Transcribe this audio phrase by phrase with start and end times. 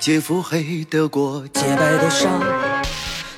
[0.00, 2.26] 劫腹黑得过，洁白的纱，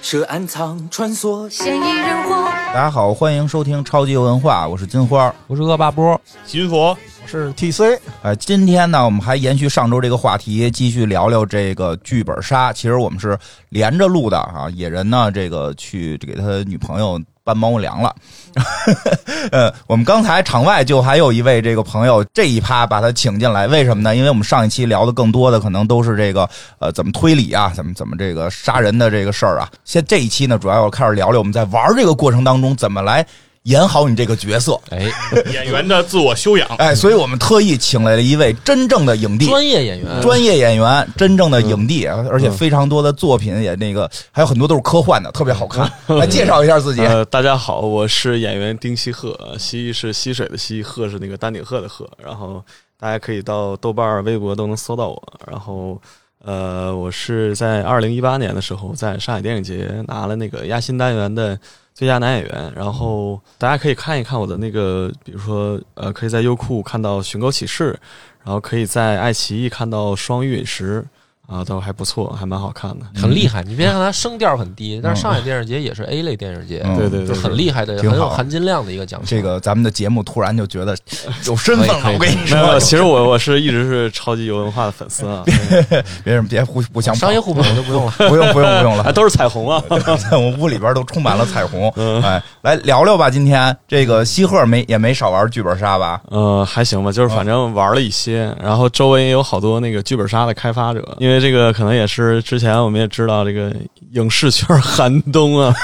[0.00, 2.44] 涉暗藏穿梭，嫌疑人活。
[2.72, 5.34] 大家好，欢迎收听超级文化，我是金花。
[5.48, 12.72] 我是恶霸波，金佛我是 TC，呃，今天呢，我们还延续上周这个话题，继续聊聊这个剧本杀。
[12.72, 13.36] 其实我们是
[13.70, 14.70] 连着录的啊。
[14.70, 18.14] 野人呢，这个去给他女朋友搬猫粮了。
[19.50, 24.15] 呃，我们刚才场外就还有一位这个朋友，这一趴把他请进来，为什么呢？
[24.15, 29.70] 因为我们上一期聊的更多的可能都是这个呃怎么推理啊，怎么怎么这个杀人的这个事儿啊。
[29.84, 33.27] 现这一期呢，主要要开始聊聊我们在玩这个过程当中怎么来
[33.65, 34.80] 演好你这个角色。
[34.91, 35.09] 哎，
[35.52, 45.91] 演员的自我修养，哎，所以我们特意请来了一位真正的影帝，专业演员，专业演员，真正的影帝，而且非常多的作品也那个，还有很多都是科幻的，特别好看。
[46.19, 47.02] 来介绍一下自己。
[47.02, 52.09] 呃，大家好，我是演员丁西鹤，西是溪水的溪，鹤是那个丹顶鹤的鹤。
[52.23, 52.63] 然后
[52.99, 55.23] 大家可以到豆瓣、微博都能搜到我。
[55.49, 56.01] 然后
[56.45, 61.57] 呃，我是在二零一八年的时候在上海电影节拿了那个亚新单元的
[61.95, 62.73] 最佳男演员。
[62.74, 67.93] 然后大家可以看一看我的那个，比如说呃，可以在优酷看到《寻狗启事》，
[68.44, 71.03] 然后可以在爱奇艺看到《双鱼陨石》。
[71.53, 73.04] 啊，都还不错，还蛮好看的。
[73.20, 73.62] 很厉害。
[73.64, 79.28] 你别看它声调很低，但是上海电视节也是 A 类电视节，嗯对对对，就很厉害的，很有含金量的一个奖项。
[79.28, 80.97] 这个咱们的节目突然就觉得
[81.47, 85.44] 有身份了，我跟你没有，说，其实我我是一直是超级有文化的粉丝啊，
[86.25, 88.12] 别人别互互相商业互捧就不用了。
[88.28, 89.82] 不用不用不用啊了，都是彩虹啊。
[90.30, 91.88] 在我屋里边都充满了彩虹。
[92.22, 96.20] 哎，来聊聊吧，今天这个西鹤没也没少玩剧本杀吧？
[96.30, 103.71] 嗯，还行吧，就是反正玩了一些，然后周围也有好多那个剧本杀的开发者，因为这个可能也是之前我们也知道这个
[104.12, 105.75] 影视圈寒冬啊，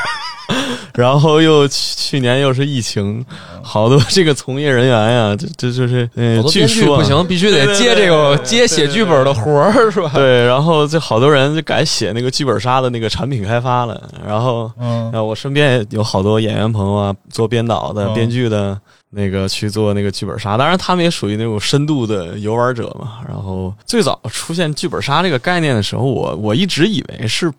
[0.94, 3.22] 然后又去去年又是疫情，
[3.62, 10.10] 好多这个从业人员呀，这这就是呃好，多据说啊不行，必须得接这个接写剧本的活儿，是吧？
[10.14, 18.78] 对，然后就好多人就改写那个剧本杀的那个产品开发了，然后嗯呃，我身边也有好多演员朋友啊，做编导的、嗯编剧的，
[19.10, 20.56] 那个去做那个剧本杀。
[20.56, 23.18] 当然，他们也属于那种深度的游玩者嘛。
[23.26, 27.52] 然后最早出现剧本杀这个概念的时候，我我一直以为是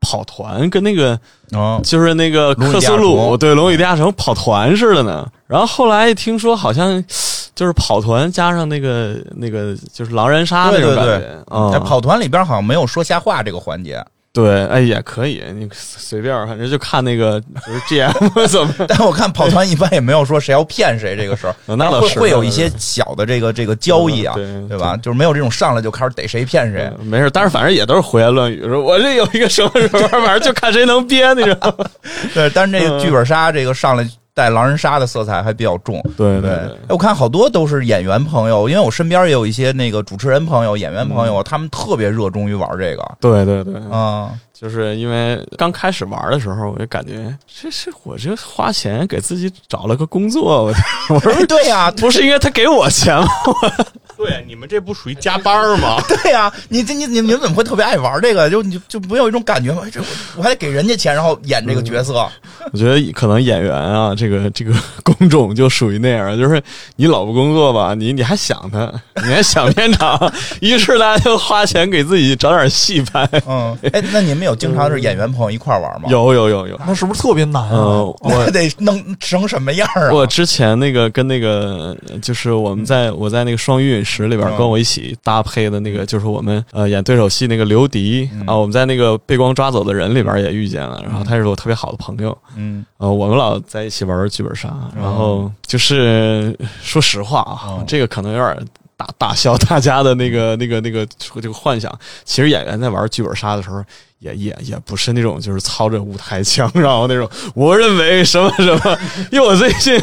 [0.00, 1.18] 跑团，跟那个
[1.52, 5.28] 哦，就是那个克苏鲁对《龙与地下城》跑团似的呢。
[5.46, 7.02] 然后后来听说好像
[7.56, 11.72] 就是跑团加上那个那个就是狼人杀那对对对种感觉啊。
[11.72, 14.04] 在跑团里边好像没有说瞎话这个环节，
[14.36, 18.74] 对，哎也可以，你随便，反正就看那个就是 GM 怎么。
[18.86, 24.94] 但我看跑团一般也没有说谁要骗谁这个事儿， 那倒是会会有一些小的这个这个交易啊，对对吧？
[24.98, 26.92] 就是没有这种上来就开始逮谁骗谁。
[26.98, 31.86] 嗯没事，但是反正也都是胡言乱语，说我这有一个什么什么，反正就看谁能编，你知道吗？
[32.34, 35.98] 对，但是这个剧本杀这个上来带狼人杀的色彩还比较重。
[36.14, 43.02] 对对，哎我看好多都是演员朋友，因为我身边也有一些那个主持人朋友、演员朋友，他们特别热衷于玩这个。
[43.18, 50.74] 对对对，啊、就是因为刚开始玩的时候，我就感觉这是我这花钱给自己找了个工作，我
[51.14, 53.28] 我说 对呀、不是因为他给我钱吗？
[54.16, 56.00] 对，你们这不属于加班吗？
[56.08, 58.48] 对呀、你这你你你们怎么会特别爱玩这个？
[58.48, 59.82] 就你就没有一种感觉吗？
[59.84, 60.06] 哎这我
[60.38, 62.26] 我还得给人家钱，然后演这个角色。
[62.72, 64.72] 我觉得可能演员啊，这个这个
[65.04, 66.60] 工种就属于那样，就是
[66.96, 73.28] 你老不工作吧，你你还想他，你还想片场，于是大家就花钱给自己找点戏拍。
[73.46, 78.04] 嗯，哎，那你们有经常是演员朋友一块儿玩吗？，有有有有，那是不是特别难啊？
[78.20, 80.10] 我得弄成什么样啊？
[80.12, 84.56] 我之前那个跟那个就是我们在我在那个双鱼陨石里边嗯。
[84.56, 88.46] 跟我一起搭配的那个，就是我们呃演对手戏那个刘迪嗯。
[88.46, 92.84] 啊，我们在那个被光抓走的人里边也遇见了，然后他是我特别好的朋友，嗯。
[92.98, 101.06] 呃，我们老在一起玩剧本杀，然后就是说实话啊哦，这个可能有点打打消大家的那个那个那个
[101.42, 101.92] 这个幻想。
[102.24, 103.84] 其实演员在玩剧本杀的时候，
[104.18, 108.98] 也也也不是那种就是操着舞台腔，然后那种我认为什么什么。
[109.30, 110.00] 因为我最近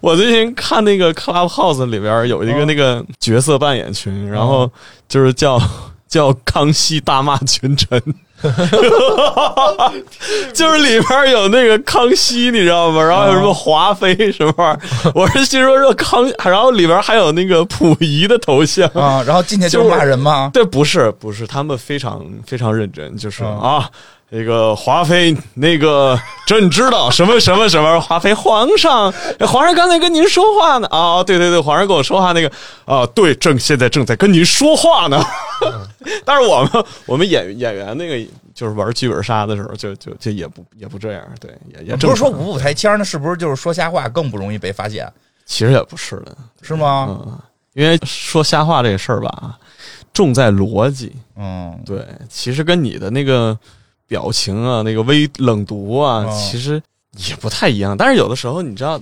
[0.00, 4.70] 我最近看那个 Clubhouse 里边有一个那个角色扮演群，然后
[5.08, 5.60] 就是叫。
[6.12, 7.98] 叫康熙大骂群臣，
[10.52, 13.02] 就是里边有那个康熙，你知道吗？
[13.02, 15.12] 然后有什么华妃什么玩意儿？
[15.14, 18.88] 我是心说说康，然后里边还有那个溥仪的头像。
[18.94, 20.50] 啊，然后进去就是骂人吗？
[20.52, 23.88] 对，不是不是，他们非常非常认真，就是嗯啊，
[24.34, 32.50] 那个华妃，那个朕知道什么什么什么，华妃皇上，皇上刚才跟您说话呢啊，对对对，皇上跟我说话那个
[32.86, 35.22] 啊，对，正现在正在跟您说话呢。
[36.24, 45.06] 但是我们我们演演员那个就是玩剧本杀的时候，就就就也不也不这样，对，也也不是说五五台腔，那是不是就是说瞎话更不容易被发现？
[45.44, 47.06] 其实也不是的，是吗？
[47.10, 47.38] 嗯，
[47.74, 49.58] 因为说瞎话这个事儿吧，
[50.14, 51.12] 重在逻辑。
[51.36, 53.58] 嗯，对，其实跟你的那个
[54.12, 56.82] 表情啊、那个微冷读啊，哦其实
[57.28, 57.96] 也不太一样。
[57.96, 59.00] 但是有的时候，你知道，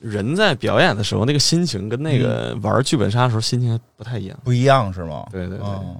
[0.00, 4.38] 人在表演的时候，那个心情跟那个玩剧本杀的时候心情还不太一样。
[4.42, 5.26] 不一样是吗？
[5.30, 5.94] 对对对，嗯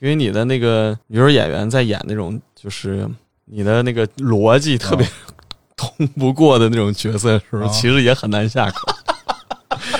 [0.00, 3.08] 因为你的那个，比如说演员在演那种，就是
[3.46, 5.08] 你的那个逻辑特别
[5.74, 8.92] 通不过的那种角色的时候，哦其实也很难下口。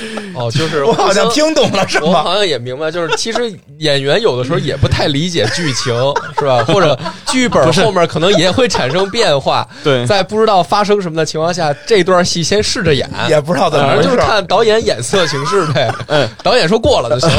[0.35, 2.07] 哦，就是我好像听懂了是吗？
[2.07, 5.95] 我好像也明白，就是其实演员有的时候也不太理解剧情，
[6.39, 6.65] 是吧？
[6.65, 14.17] 或者剧本后面可能也会产生变化， 对在不知道发生什么的情况下，这段戏先试着演，也不知道怎么反正就是。
[14.17, 15.93] 看导演眼色行事呗。
[16.07, 17.31] 嗯，导演说过了就行。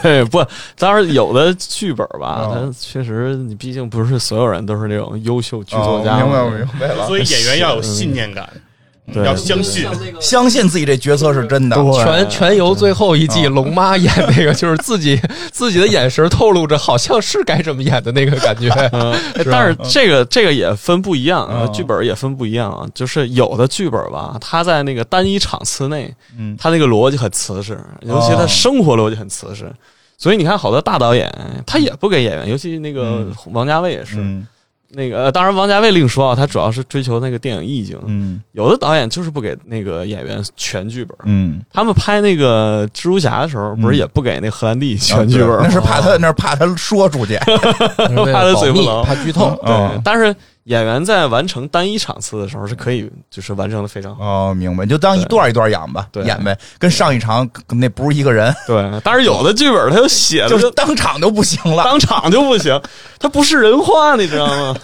[0.00, 0.44] 对，不，
[0.78, 6.14] 当然有的剧本吧，哦确实你毕竟不是所有人都是那种优秀剧作家。
[6.14, 8.48] 哦明白我明白了，所以演员要有信念感，
[9.12, 9.86] 对要相信。
[10.20, 11.76] 相信自己这角色是真的。
[11.94, 15.20] 全全游最后一季，哦龙妈演那个，就是自己
[15.52, 18.68] 自己的眼神透露着好像是该这么演的那个感觉。
[18.92, 22.86] 嗯，是但是这个这个也分不一样剧本也分不一样啊。
[22.94, 29.70] 就是有的剧本吧，它在那个单一场次内，嗯它那个逻辑很瓷实，尤其他生活逻辑很瓷实。
[30.16, 31.32] 所以你看，好多大导演
[31.64, 34.16] 他也不给演员，尤其那个嗯王家卫也是。
[34.18, 34.46] 嗯
[34.90, 37.98] 那个，呃当然王家卫另说啊，他主要是追求那个电影意境。
[38.06, 41.16] 嗯有的导演就是不给那个演员全剧本。
[41.24, 47.36] 嗯，他们拍那个蜘蛛侠的时候，不是也不给那荷兰弟全剧本那是怕他那是怕他说出去。
[47.46, 49.50] 怕他保密，嘴不冷怕剧透。
[49.64, 50.34] 对嗯，但是
[50.68, 54.24] 演员在完成单一场次的时候是可以，就是完成的非常好。
[54.24, 61.84] 哦，明白，就当一段一段演吧，对演呗，跟上一场那不是一个人，对，但是有的剧本他 就写的就是当场就不行了。
[61.84, 62.80] 当场就不行，
[63.18, 64.76] 他不是人话，你知道吗？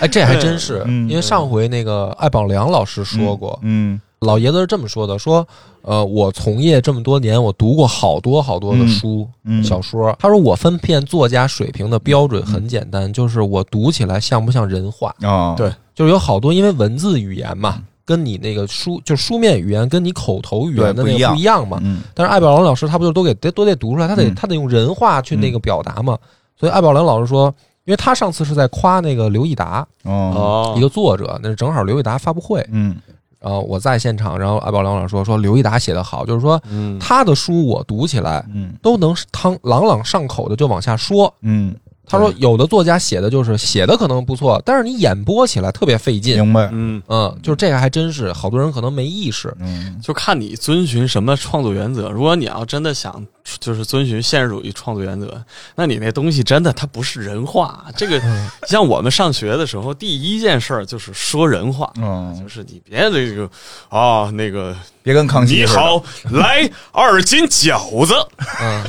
[0.00, 5.46] 哎，这还真是，嗯因为上回那个艾宝良老师说过，嗯老爷子是这么说的：说，
[5.82, 10.14] 呃，我从业这么多年，我读过好多好多的书、嗯小说。
[10.18, 15.14] 他说，我分辨作家水平的标准很简单，就是我读起来像不像人话。
[15.22, 15.70] 哦，对。
[15.94, 21.78] 就是有好多因为文字语言嘛，跟你那个书就书面语言跟你口头语言的那个不一样嘛。
[21.82, 22.00] 嗯。
[22.14, 26.18] 但是艾宝良老师他不就都给得都得读出来，他得、嗯他得用人话去那个表达嘛。
[26.58, 27.54] 所以艾宝良老师说，
[27.84, 30.12] 因为他上次是在夸那个刘益达，哦。
[30.12, 30.74] 哦。
[30.76, 32.96] 一个作者，那是正好刘益达发布会，嗯
[33.44, 41.32] 然后我在现场，然后艾宝良老师说说刘益达写的好，就是说嗯，他的书我读起来嗯都能汤朗朗上口的就往下说。
[41.42, 41.76] 嗯，
[42.06, 46.36] 他说有的作家写的就是写的可能不错，但是你演播起来特别费劲。
[46.36, 46.70] 明白。
[46.72, 49.54] 嗯，嗯，就是这个还真是好多人可能没意识。
[49.60, 52.08] 嗯就看你遵循什么创作原则。
[52.08, 53.22] 如果你要真的想
[53.60, 55.42] 就是遵循现实主义创作原则，
[55.74, 57.84] 那你那东西真的它不是人话。
[57.96, 61.92] 这个嗯像我们上学的时候，第一件事儿就是说人话。
[61.96, 63.48] 嗯，就是你别这个
[63.88, 65.56] 啊，那个别跟康熙。
[65.56, 66.02] 你好，
[66.32, 68.14] 来二斤饺子，
[68.62, 68.82] 嗯，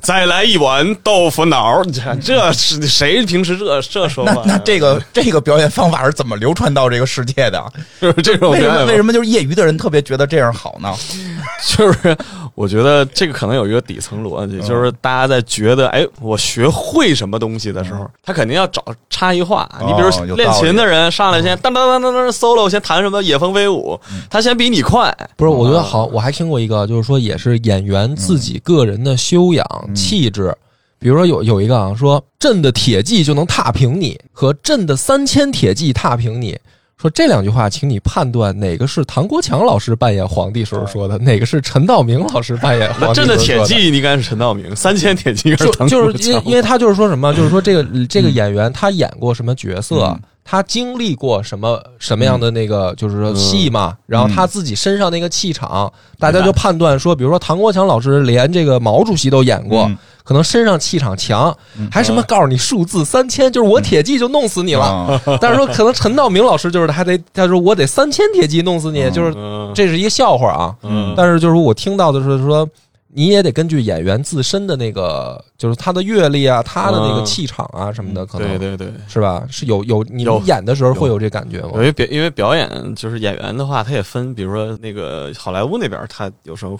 [0.00, 1.82] 再来一碗豆腐脑。
[1.84, 4.32] 这这是谁平时这这说话？
[4.46, 7.72] 那那这个这个表演方法是怎么流传到这个世界的？
[8.00, 10.94] 就是这种为什么为什么就是业余的人特别觉得这样好呢？
[11.76, 12.16] 就是
[12.56, 19.70] 我觉得这个可能有一个底层逻辑，就是大家在觉得哎，我学会什么东西的时候，他肯定要找差异化。
[19.86, 24.00] 你比如练琴的人上来先当当当当当 solo，先弹什么野蜂飞舞，
[24.30, 25.14] 他先比你快。
[25.36, 30.56] 不是，我觉得好，我还听过一个，就是说也是演员自己个人的修养、气质。
[30.98, 36.58] 比如说有有一个啊，说朕的铁骑就能踏平你，和朕的三千铁骑踏平你。
[37.00, 43.64] 说这两句话，请你判断哪个是唐国强老师扮演皇帝时候说的，哪个是陈道明老师扮演皇帝的候说的。
[43.64, 61.56] 铁骑应该是陈道明，三千铁骑应该是唐国就是因为因为他就是说什么，就是说这个这个演员他演过什么角色嗯，他经历过什么什么样的那个就是说戏嘛，然后他自己身上那个气场，大家就判断说，比如说唐国强老师连这个毛主席都演过嗯，可能身上气场强，
[61.88, 64.84] 还什么告诉你数字三千，就是我铁骑就弄死你了。
[64.84, 70.74] 啊 但是说可能陈道明老师就是还得他说我得三千铁骑弄死你，就是嗯这是一个笑话啊。
[70.82, 72.68] 嗯但是就是我听到的是说，
[73.14, 78.92] 你也得根据演员自身的那个，就是他的阅历啊，他的那个嗯气场啊什么的，可能对对对。
[79.08, 79.44] 是吧？
[79.48, 81.78] 是有有你演的时候会有这感觉吗因？
[81.80, 86.78] 为表因为表演就是演员的话，他也分，比如说那个好莱坞那边，他有时候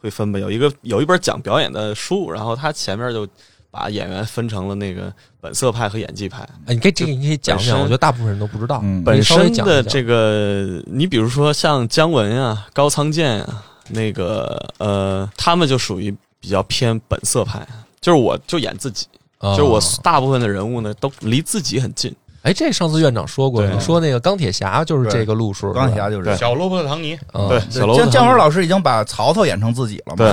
[0.00, 3.26] 会分吧，有一个有一本讲表演的书，然后他前面就
[3.70, 6.48] 把演员分成了那个本色派和演技派。
[6.66, 8.80] 哎，你可以这个你可以讲讲，本身我觉得大部分人都不知道。
[8.82, 17.66] 嗯本身的这个，你比如说像姜文啊、高仓健啊，那个呃，他们就属于比较偏本色派，
[18.00, 19.06] 就是我就演自己，
[19.38, 22.14] 啊就是我大部分的人物呢都离自己很近。
[22.42, 26.36] 哎，这上次院长说过，你说那个钢铁侠就是这个路数，钢铁侠就是。
[26.36, 27.60] 小罗伯特·唐尼，嗯对，
[27.96, 30.32] 姜姜文老师已经把曹操演成自己了嘛？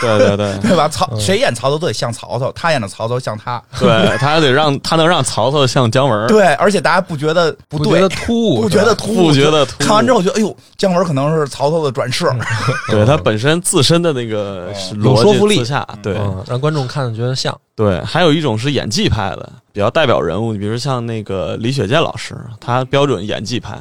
[0.00, 0.88] 对对对对吧？
[0.88, 3.62] 曹谁演曹操都得像曹操，他演的曹操像他。
[3.78, 12.24] 对，他还得让他能让曹操像姜文，对，而且大家不觉得不对不觉得，突兀，不觉得突兀，不觉得突兀看完之后觉得，哎呦，姜文可能是曹操的转世。
[12.90, 17.54] 对他本身自身的那个逻辑有说服力自洽，对嗯，让观众看着觉得像。
[17.76, 23.76] 对，还有一种是演技派的，比较代表人物，比如像那个李雪健老师，他标准演技派，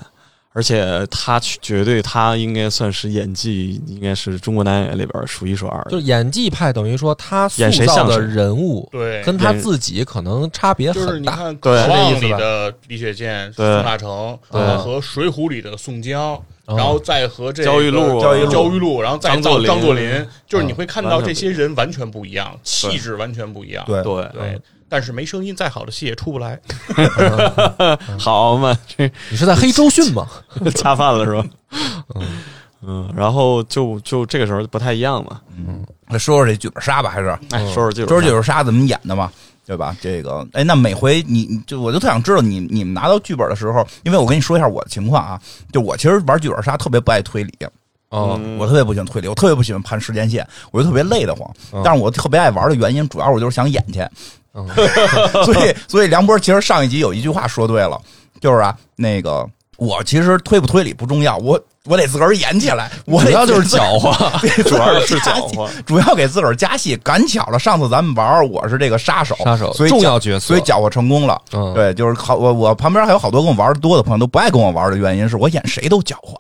[0.52, 5.92] 而且他绝对他应该算是演技，应该是中国男演员里边数一数二的。
[5.92, 11.34] 就是演技派，等于说他塑演谁造的像谁人物对，跟他自己可能差别就是很大。
[11.34, 16.34] 你看《对渴望是这意》思吧里的李雪健、对宋大成，对和《水浒》里的宋江，
[16.66, 23.84] 哦然后再和这个焦裕禄焦裕禄然后再到张作霖张作霖，就是你会看到这些人完全不一样，气质完全不一样。
[23.86, 24.62] 对对对，
[24.94, 26.60] 但是没声音，再好的戏也出不来。
[28.20, 30.28] 好嘛，这你是在黑周迅吗？
[30.76, 31.44] 恰饭了是吧？
[32.86, 35.42] 嗯，然后就就这个时候不太一样嘛。
[36.10, 39.32] 来说说这剧本杀吧，还是哎，说说这说说剧本杀怎么演的嘛？
[39.66, 39.98] 对吧？
[40.00, 47.52] 这个，哎，那每回你你就我就特想知道你你们拿到剧本的时候，因为我跟你说一下我的情况啊，就我其实玩剧本杀特别不爱推理，
[48.10, 51.50] 哦，嗯我特别不喜欢推理，我特别不喜欢盘时间线，我就特别累得慌。
[51.72, 54.06] 嗯但是我特别爱玩的原因，主要我就是想演去。
[54.54, 54.68] 嗯
[55.46, 58.00] 所以，所以梁波其实上一集有一句话说对了，
[58.40, 64.12] 就是啊，那个我其实推不推理不重要，我我得自个儿演起来，我主要就是搅和。
[64.40, 66.96] 对主要是搅和，主要给自个儿加戏。
[66.98, 71.42] 赶巧了，上次咱们玩我是这个杀手，杀手所以搅重要角色所以搅和成功了。
[71.52, 76.40] 嗯，对，就是好，我我旁边还有好多跟我玩的多的朋友都不爱跟我玩的原因是我演谁都搅和，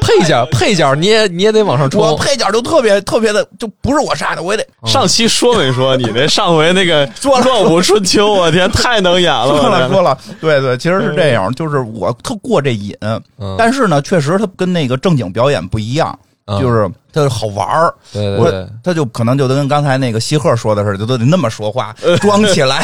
[0.00, 2.18] 配角 配角你也你也得往上我冲。
[2.18, 7.08] 配角都特别特别的，就不是我杀的，我也得上期说没说你那上回那个
[7.44, 12.96] 乱舞春秋，我天，太能演了，说了说了，对对，其实是这样，就是我特过这瘾，
[13.38, 13.54] 嗯。
[13.58, 16.26] 但是呢，确实他跟那个正经表演不一样，嗯
[16.58, 17.94] 就是它好玩儿。
[18.12, 22.78] 我对对对，他就可能就跟刚才那个西鹤说的似的，就都得那么说话， 装起来，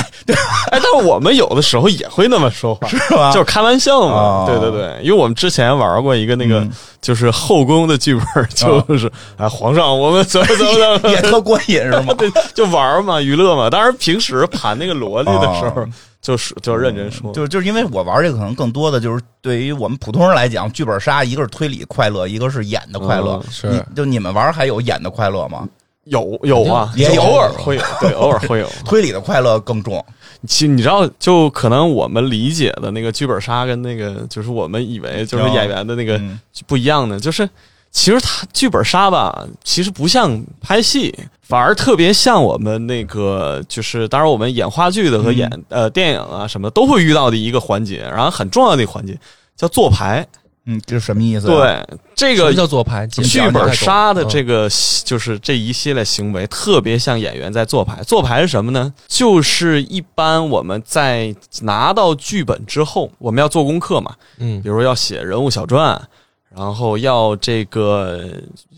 [0.70, 3.32] 哎，但是我们有的时候也会那么说话，是吧？
[3.32, 4.14] 就是开玩笑嘛。
[4.14, 6.70] 哦对对对，因为我们之前玩过一个那个嗯
[7.00, 12.12] 就是后宫的剧本，就是哎皇上，我们怎么怎么怎 也，特过瘾是吗？
[12.18, 13.70] 对，就玩嘛，娱乐嘛。
[13.70, 15.88] 当然平时盘那个萝莉的时候哦，
[16.26, 17.32] 就是就是认真说。
[17.32, 23.52] 就是就是因为我玩这个，可能更多的就是对于我们普通人来讲，剧本杀一个是推理快乐，一个是演的快乐嗯。
[23.52, 25.68] 是你就你们玩还有演的快乐吗？
[26.04, 28.68] 有有啊，也有偶尔会有，对，偶尔会有。
[28.84, 30.04] 推理的快乐更重。
[30.46, 37.48] 其实你知道，就可能我们理解的那个剧本杀跟那个，就是我们以为就是演员的那个嗯不一样的，就是
[37.96, 49.18] 其实它剧本杀吧，其实不像拍戏，反而特别像我们那个，就是当然我们演话剧的和演、呃电影啊什么都会遇到的一个环节，然后很重要的一个环节
[49.56, 50.24] 叫做牌。
[50.66, 51.82] 嗯，这是什么意思？，对，
[52.14, 53.06] 这个叫做牌？
[53.06, 54.70] 剧本杀的这个个
[55.04, 58.02] 就是这一系列行为，特别像演员在做牌。
[58.02, 58.92] 做牌是什么呢？
[59.08, 66.08] 就是一般我们在拿到剧本之后，我们要做功课嘛，嗯比如要写人物小传，
[66.56, 68.18] 然后要这个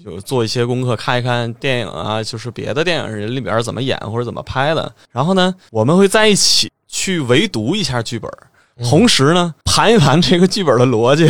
[0.05, 4.93] 有做一些功课，看一看电影啊，就是别的电影人里边怎么演或者怎么拍的。
[5.13, 8.31] 然后呢，我们会在一起去围读一下剧本，
[8.89, 11.29] 同时呢盘一盘这个剧本的逻辑。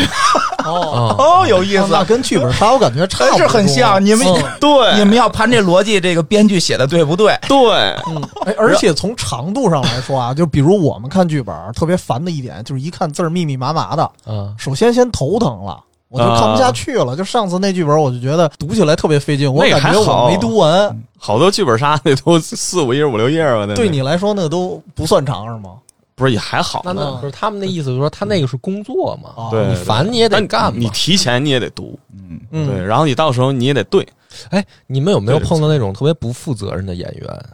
[0.64, 4.04] 哦，哦， 有意思，那跟剧本杀我感觉差是很像。
[4.04, 4.42] 你们嗯。
[4.60, 4.98] 对。
[4.98, 7.38] 你们要盘这逻辑，这个编剧写的对不对？
[7.48, 7.58] 对，
[8.56, 14.54] 而且从长度上来说啊，就比如我们看剧本，特别烦的一点就是一看字儿密密麻麻的，嗯。
[14.58, 15.78] 首先先头疼了。
[16.08, 21.04] 我就看不下去了，就上次那剧本，我就觉得读起来特别费劲，我感觉我没读完。
[21.18, 25.74] 好多剧本杀那都四五页五六页吧，那对你来说，那都不算长是吗？
[26.14, 30.78] 不是也还好那那不是他们那意思，就是说他那个是工作嘛，你烦你也得干嘛。
[30.78, 34.04] 你提前你也得读，嗯，嗯，对，然后你到时候你也得对，
[34.50, 37.44] 哎，你们有没有碰到那种特别不负责任的演员？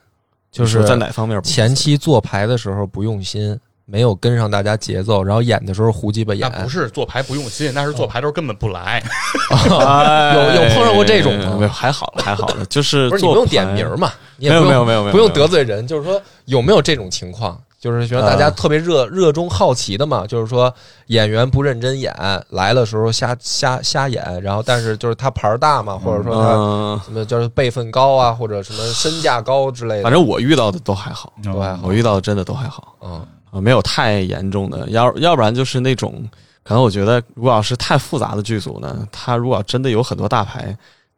[0.51, 6.63] 就是在哪方面前期做牌的时候不用心，没有跟上大家节奏，然后演的时候胡鸡巴那演。
[6.63, 9.03] 不是做牌不用心，那是做牌的时候根本不来。
[9.51, 10.35] 哎。
[10.35, 11.57] 有有碰上过这种吗？
[11.59, 14.13] 没有，还好了，还好了，就是不是你不用点名嘛？
[14.37, 17.61] 你也没有不用没有没有没有不用得罪人，就是说有没有这种情况？
[17.79, 20.73] 就是觉得大家特别热热衷好奇的嘛，就是说
[21.09, 22.11] 演员不认真演，
[22.49, 31.81] 来的时候瞎瞎瞎演，然后但是就是他牌儿大嘛，或者说他嗯，什么就是辈分高啊，或者什么身价高之类的，反正我遇到的都还好，都还好。
[31.87, 33.21] 我遇到的真的都还好，嗯
[33.55, 36.29] 啊，没有太严重的，要要不然就是那种，
[36.65, 40.77] 可能我觉得如果要是太复杂的剧组呢，他如果真的有很多大牌。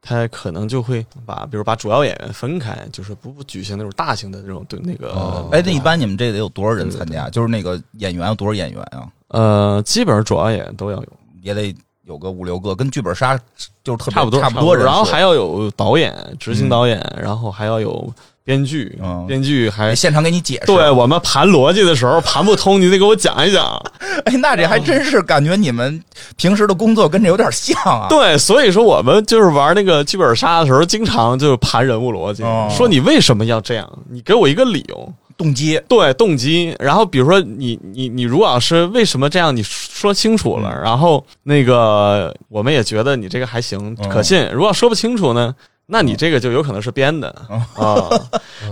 [0.09, 7.29] 他可能就会把，比如把主要演员分开，就是不不举行那种大型的这种对那个，哦哎，那一般你们这得有多少人参加？
[7.29, 9.09] 就是那个演员有多少演员啊？
[9.29, 11.09] 呃，基本上主要演员都要有，
[11.43, 11.75] 也得
[12.05, 13.37] 有个五六个，跟剧本杀
[13.83, 14.77] 就是特别差不多差不多。
[14.77, 18.09] 然后还要有导演、执行导演，然后还要有
[18.47, 20.67] 编剧，嗯编剧还现场给你解释。
[20.67, 23.77] 对我们盘逻辑的时候盘不通，你得给我讲一讲。
[24.25, 26.01] 哎，那这还真是感觉你们
[26.37, 28.07] 平时的工作跟这有点像啊。
[28.09, 35.13] 对，所以说我们就是玩那个剧本杀的时候，经常就盘人物逻辑，哦说你为什么要这样，你给我一个理由。
[35.37, 44.49] 动机，对动机，然后比如说你你你如果要是为什么这样，你说清楚了，然后那个我们也觉得你这个还行嗯可信。
[44.51, 45.55] 如果说不清楚呢，
[45.87, 48.11] 那你这个就有可能是编的嗯啊。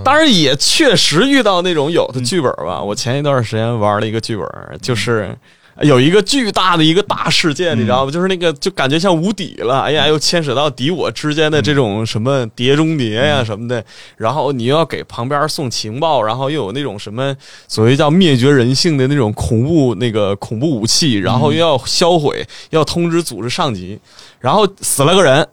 [0.04, 2.82] 当然也确实遇到那种有的剧本吧。
[2.82, 4.46] 我前一段时间玩了一个剧本，
[4.80, 5.36] 就是。
[5.82, 8.10] 有一个巨大的一个大事件，你知道吗？
[8.12, 13.84] 就是那个就感觉像无底了，哎呀，又牵扯到敌我之间的这种什么谍中谍呀什么的，
[14.16, 17.34] 然后你又要给旁边送情报，然后又有那种什么
[17.66, 23.98] 所谓叫灭绝人性的那种恐怖那个恐怖武器，然后又要销毁，要通知组织上级，
[24.38, 25.44] 然后死了个人，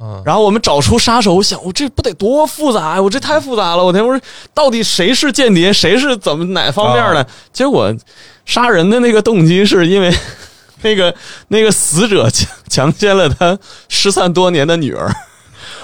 [0.00, 3.02] 嗯，然后我们找出杀手，我想我这不得多复杂呀！
[3.02, 4.24] 我这太复杂了，我天，我说
[4.54, 7.26] 到底谁是间谍，谁是怎么哪方面的？
[7.52, 7.92] 结果
[8.46, 10.14] 杀人的那个动机是因为
[10.82, 11.12] 那个
[11.48, 15.12] 那个死者强强奸了他失散多年的女儿。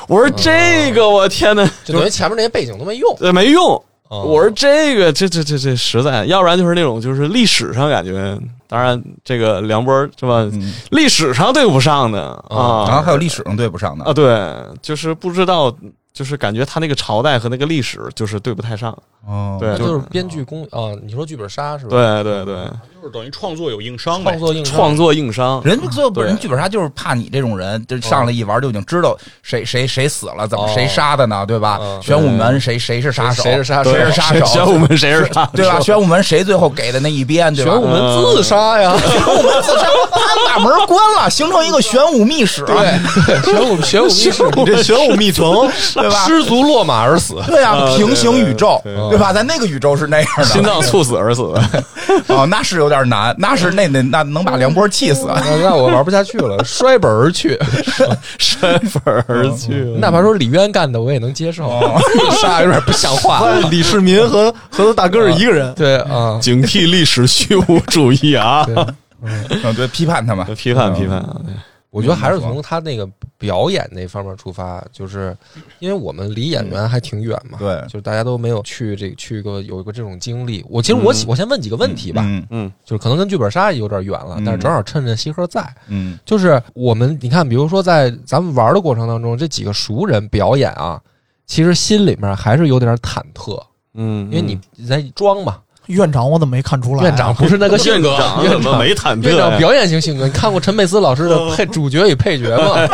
[0.06, 3.16] 我说这个，我天呐，就等于前面那些背景都没用。
[3.16, 3.82] 对，没用。
[4.10, 10.40] 哦我说这个，这这这这实在，要不然就是那种就是历史上感觉，当然这个梁波是吧？
[10.52, 15.74] 嗯，历史上对不上的啊，然后还有历史上对不上的啊，对，就是不知道，
[16.14, 18.96] 就是感觉他那个朝代和那个历史就是对不太上。
[19.26, 22.54] 哦对就是编剧工啊，你说剧本杀是吧？，对对对，
[22.94, 24.38] 就是等于创作有硬伤呗创。
[24.38, 31.42] 作硬伤创作硬伤，人家最后不人剧本杀就是怕你这种人，就上来一玩就已经知道谁谁谁死了，怎么哦谁杀的呢？
[31.48, 32.02] 对吧嗯？
[32.02, 33.42] 玄武门谁谁是杀手？
[33.42, 34.44] 谁是杀手谁是杀手？
[34.44, 35.50] 玄武门谁是杀手？
[35.56, 35.80] 对吧？
[35.80, 37.52] 玄武门谁最后给的那一鞭？
[37.54, 37.72] 对吧？
[37.72, 42.62] 玄武门自杀呀， 玄武门自杀，他把门关了，形成一个玄武密室。
[42.66, 45.46] 对，玄武玄武密室，你这玄武密城，
[46.04, 46.24] 对吧？
[46.28, 47.36] 失足落马而死。
[47.48, 49.32] 对啊，啊平行宇宙，对对吧？
[49.32, 51.42] 在那个宇宙是那样的，心脏猝死而死，
[52.28, 55.26] 哦，那是有点难，那是那那那能把梁波气死。
[55.26, 57.58] 那那我玩不下去了，摔本而去。
[58.38, 59.74] 摔本而去。
[59.98, 61.80] 哪怕说李渊干的，我也能接受。
[62.12, 65.72] 自杀有点不像话李世民和和他大哥是一个人。
[65.74, 68.64] 对啊，警惕历史虚无主义啊！
[68.66, 68.74] 对，
[69.22, 70.44] 嗯，对，批判他们。
[70.54, 71.36] 批判批判啊！
[71.94, 75.36] 我觉得还是从他那个表演那方面出发，就是
[75.78, 77.80] 因为我们离演员还挺远嘛，对。
[77.82, 80.64] 就是大家都没有去这个去过有一个这种经历。
[80.68, 82.44] 我其实我我先问几个问题吧，嗯。
[82.50, 82.72] 嗯。
[82.84, 86.18] 就是可能跟剧本杀有点远了，但是正好趁着西河在，嗯。
[86.24, 91.00] 就是我们你看，比如说在咱们玩的过程当中，这几个熟人表演啊，
[91.46, 93.62] 其实心里面还是有点忐忑，
[93.94, 95.60] 嗯，因为你你在装嘛。
[95.86, 97.02] 院长我怎么没看出来？
[97.04, 98.10] 院长不是那个性格，
[98.42, 99.58] 院长怎么没忐忑院长？
[99.58, 102.88] 表演型性格，你看过陈佩斯老师的配主角与配角吗？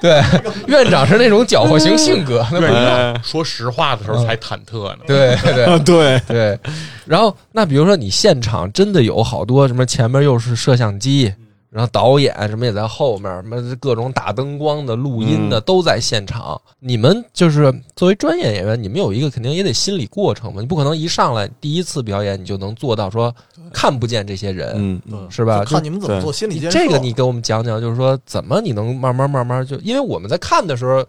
[0.00, 0.20] 对，
[0.66, 3.14] 院长是那种搅和型性格，那不一样。
[3.14, 4.98] 哎说实话的时候才忐忑呢。
[5.06, 6.58] 对对，对，对，
[7.06, 11.32] 然后那比如说你现场真的有好多什么前面又是摄像机，
[11.72, 16.60] 然后导演什么也在后面，什么各种打灯光的、录音的都在现场。
[16.80, 23.34] 你们就是作为专业演员，你们有一个肯定也得心理过程嘛，你不可能一上来第一次表演你就能做到说
[23.72, 25.64] 看不见这些人，嗯嗯是吧？
[25.64, 26.78] 就看你们怎么做心理建设。
[26.78, 31.02] 这个你给我们讲讲，就是说怎么你能慢慢慢慢就，因为我们在看的时候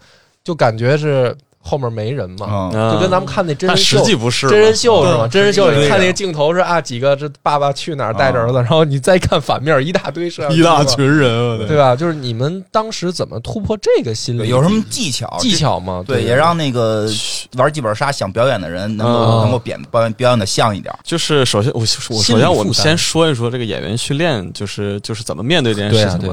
[0.46, 4.04] 就感觉是后面没人嘛，嗯就跟咱们看那真人秀。
[4.04, 5.28] 际不是真人秀是吗？
[5.28, 11.96] 真人秀你看那个镜头是啊，几个这爸爸去哪儿带着儿子，然后你再看反面一大堆摄像机一大群人，对吧？
[11.96, 14.50] 就是你们当时怎么突破这个心理？
[14.50, 15.38] 有什么技巧？
[15.40, 16.04] 技巧吗？
[16.06, 17.08] 对，也让那个
[17.56, 20.94] 玩剧本杀想表演的人能够嗯能够表表演表演的像一点。
[21.04, 26.30] 就是首先我我首先我们先说一说这个演员训练，就是就是怎么面对这件事情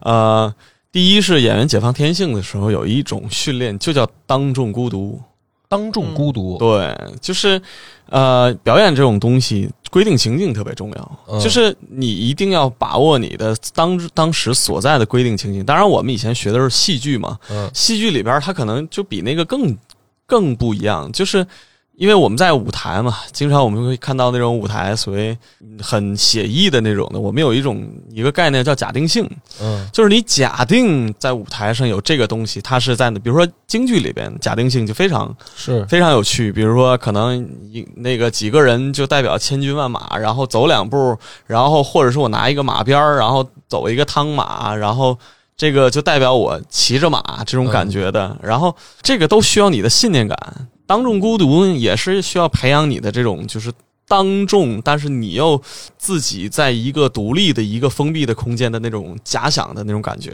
[0.00, 0.52] 呃，
[0.92, 5.20] 第一是演员解放天性的时候有一种训练，就叫当众孤独。
[5.68, 7.62] 当众孤独，对，就是
[8.08, 11.38] 呃，表演这种东西，规定情境特别重要，嗯。
[11.38, 15.64] 就是你一定要把握你的当当时所在的规定情境。
[15.64, 17.70] 当然，我们以前学的是戏剧嘛，嗯。
[17.72, 19.78] 戏剧里边儿它可能就比那个更
[20.26, 21.46] 更不一样，就是
[22.00, 25.36] 因为我们在舞台嘛，经常我们会看到那种舞台所谓
[25.82, 29.28] 很写意的那种的，我们有一种一个概念叫假定性，
[29.60, 37.38] 嗯就是你假定在舞台上有这个东西，它是在比如说京剧里边假定性就非常是非常有趣，比如说可能
[37.70, 41.14] 一那个几个人就代表千军万马，然后走两步，
[41.46, 45.18] 然后或者是我拿一个马鞭儿，然后走一个汤马，然后
[45.54, 48.34] 这个就代表我骑着马这种感觉的。
[48.40, 50.38] 然后这个都需要你的信念感。
[50.90, 53.72] 当众孤独也是需要培养你的这种就是
[54.08, 55.62] 当众，但是你又
[55.96, 60.32] 自己在一个独立的一个封闭的空间的那种假想的那种感觉。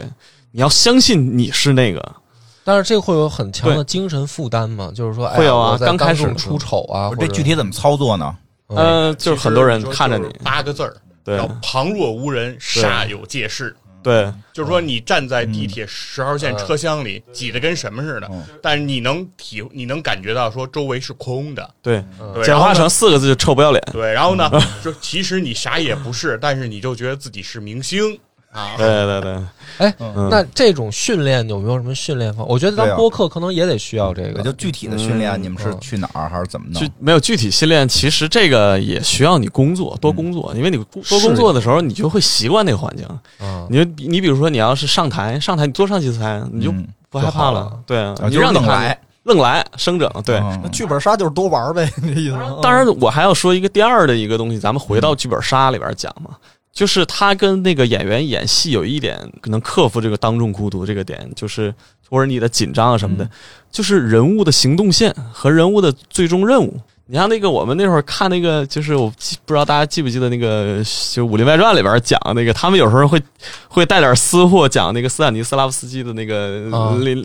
[0.49, 2.15] 你要相信你是那个，
[2.63, 4.91] 但是这个会有很强的精神负担吗？
[4.95, 8.35] 就是说，哎会有啊刚开始出丑啊，这具体怎么操作呢？
[8.69, 8.77] 嗯
[9.09, 13.75] 呃，就是很多人看着你，八个字儿，对叫旁若无人，煞有介事。
[14.03, 14.31] 对。
[14.53, 21.69] 就是说，你站在地铁十号线车厢里，挤得跟什么似的嗯，但是你能体，你能感觉到说周围是空的。
[21.81, 22.03] 对，
[22.43, 23.83] 简化成四个字就臭不要脸。
[23.91, 24.49] 对，然后呢，
[24.83, 28.19] 就其实你啥也不是，但是你就觉得自己是明星
[28.51, 28.75] 啊。
[28.77, 29.37] 对对对，
[29.77, 32.47] 哎，嗯那这种训练有没有什么训练方？
[32.47, 34.41] 我觉得对啊当播客可能也得需要这个。
[34.41, 36.89] 就具体的训练，嗯你们是去哪儿还是怎么弄具？
[36.99, 43.05] 没有具体训练，其实这个也需要你工作，多工作，因为你多工作的时候，你就会习惯那个环境。
[43.39, 47.71] 啊，你就你比如说，你要是上台，上台你多上几次台，你就嗯不害怕了。
[47.85, 50.09] 对啊啊，就让你看来，愣来，生整。
[50.25, 52.57] 对，嗯那剧本杀就是多玩呗，你这意思吗？
[52.61, 56.31] 当然，我还要说一个第二的一个东西，咱们回到剧本杀里边讲嘛，
[56.77, 61.73] 就是他跟那个演员演戏有一点可能克服这个当众孤独这个点，就是
[62.07, 63.29] 或者你的紧张啊什么的，嗯
[63.71, 66.79] 就是人物的行动线和人物的最终任务。
[67.07, 73.19] 你像那个我们那会儿看那个，就是我记不知道大家记不记得那个，就《武林外传》里边讲那个，他们有时候会
[73.67, 77.15] 会带点私货讲那个斯坦尼斯拉夫斯基的那个、啊那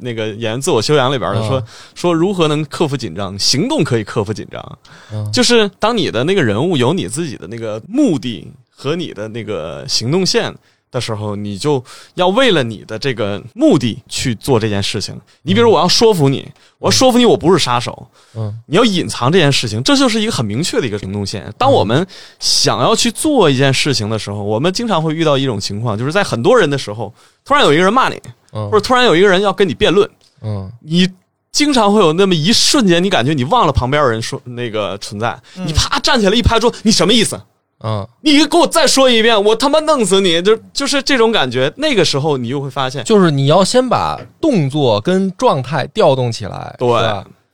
[0.00, 1.64] 那个演员自我修养里边的说、啊
[1.96, 4.78] 说如何能克服紧张，行动可以克服紧张。
[5.12, 8.46] 嗯就是当你的那个人物有你自己的那个目的
[8.82, 10.52] 和你的那个行动线
[10.90, 11.82] 的时候，你就
[12.14, 15.16] 要为了你的这个目的去做这件事情。
[15.42, 21.48] 你比如我要说服你，我要说服你我不是杀手，嗯你要隐藏这件事情，这就是一个很明确的一个行动线。
[21.56, 22.04] 当我们
[22.40, 27.14] 想要去做一件事情的时候，我们经常会遇到一种情况，就是在很多人的时候，
[27.44, 28.20] 突然有一个人骂你，
[28.52, 30.10] 嗯或者突然有一个人要跟你辩论，
[30.42, 31.08] 嗯你
[31.52, 37.40] 经常会有那么一瞬间，你感觉你忘了旁边有人说那个存在，你啪站起来一拍桌，你什么意思？
[37.82, 40.40] 嗯，你给我再说一遍，我他妈弄死你！
[40.40, 41.72] 就就是这种感觉。
[41.76, 46.88] 那个时候你就会发现，就是你要先把动作跟状态调动起来，对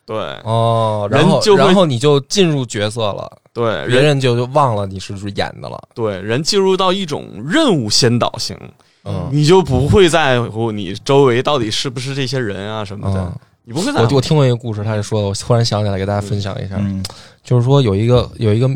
[0.05, 8.57] 对哦，然后然后你就进入角色了，对，人别人就就忘了你是不是演的了，对人进入到一种任务先导型，
[9.05, 13.33] 嗯你就不会在乎你周围到底是不是这些人啊什么的，嗯。
[13.65, 14.07] 你不会在乎。
[14.07, 17.05] 我我听过一个故事，他就说的，我突然想起来给大家分享一下，嗯
[17.45, 18.67] 就是说有一个有一个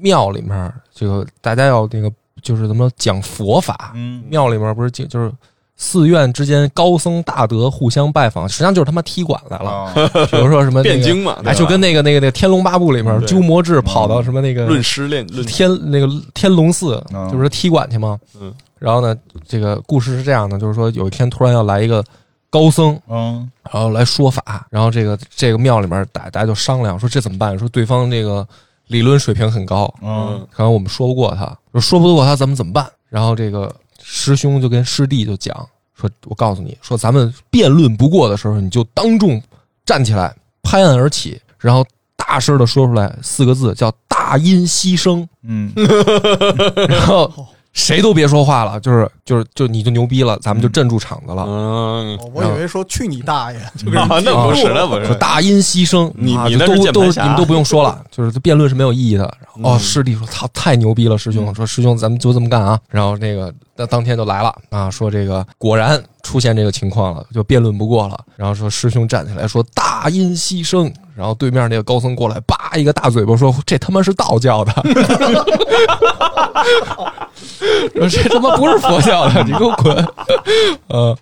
[0.00, 2.10] 庙里面，这个大家要那个
[2.42, 4.24] 就是怎么说讲佛法，嗯。
[4.28, 5.30] 庙里面不是就就是
[5.76, 9.70] 寺院之间高僧大德互相拜访，实际上就是他妈踢馆来了。
[9.70, 18.18] 啊比如说什么、那个、辩经嘛，哎，就跟那个那个那个《天龙八部》里面鸠摩智跑到什么那个论师练论天那个天龙寺，嗯就是踢馆去嘛。
[18.40, 22.02] 嗯，然后呢，这个故事是这样的，就是说有一天突然要来一个
[22.50, 27.56] 高僧，嗯然后来说法，然后这个这个庙里面大大家就商量说这怎么办？
[27.56, 28.44] 说对方这个
[28.88, 32.86] 理论水平很高，嗯可能我们说不过他，说说不过他咱们怎么办？
[33.08, 35.54] 然后这个师兄就跟师弟就讲
[35.94, 39.40] 说，我告诉你说，咱们辩论不过的时候，你就当众
[39.86, 41.84] 站起来，拍案而起，然后
[42.16, 45.72] 大声的说出来四个字，叫大音希声，嗯
[46.88, 47.32] 然后
[47.78, 51.44] 谁都别说话了，就是就是就你就牛逼了，咱们就镇住场子了。
[51.46, 59.22] 嗯，哦我以为说去你大爷，就给人啊，那不是，那不是，说大音希声，你你都都你们都不用说了，就是辩论是没有意义的。
[59.54, 68.18] 然后哦，嗯师弟说：“操，太牛逼了，师兄！”说：“师兄，咱们就这么干啊。”然后那个那当天就来了啊，说这个果然出现这个情况了，就辩论不过了。
[68.36, 74.72] 然后说师兄站起来说：“大音希声。”然后对面那个高僧过来，叭一个大嘴巴说：“这他妈是道教的。
[77.96, 80.08] ”说这他妈不是佛教的，你给我滚！
[80.86, 81.18] 呃，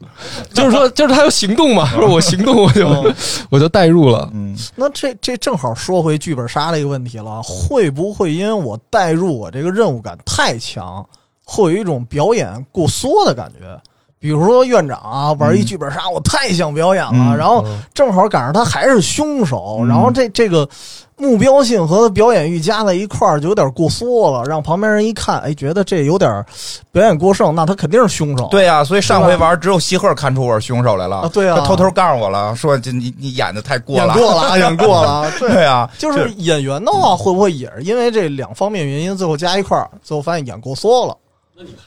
[0.52, 2.86] 就是说，就是他有行动嘛，说我行动，我就
[3.48, 4.28] 我就代入了。
[4.34, 11.02] 嗯那这这正好说回剧本杀的一个问题了，会不会因为我代入我这个任务感太强，
[11.42, 13.80] 会有一种表演过缩的感觉？
[14.18, 17.78] 比如说院长啊，玩一剧本杀，我太想表演了，嗯然后嗯。
[17.94, 19.88] 正好赶上他还是凶手，嗯。
[19.88, 20.68] 然后这这个
[21.16, 26.44] 目标性和表演欲加在一块儿，就有点过缩了，让旁边人一看，哎，觉得这有点
[26.92, 28.48] 表演过剩，那他肯定是凶手。
[28.50, 35.48] 对呀、所以上回玩只有西鹤看出我是凶手来了啊对啊他偷偷告诉我了，说这你你演的太过了，演过了啊，演过了啊， 对。
[35.50, 41.16] 对啊，就是演员的话，会不会也是因为这两方面原因，最后加一块儿，最后发现演过缩了？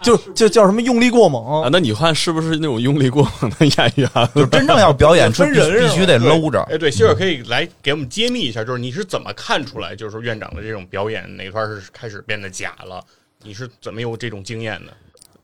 [0.02, 4.10] 就就叫什么用力过猛啊，那你看是不是那种用力过猛的演员？
[4.34, 6.62] 就真正要表演，是必 分人必须得搂着。
[6.64, 13.04] 哎，对，希尔可以来给我们揭秘一下，就是你是怎么看出来，就是说院长的这种表演哪块是开始变得假了？
[13.44, 14.94] 你是怎么有这种经验的？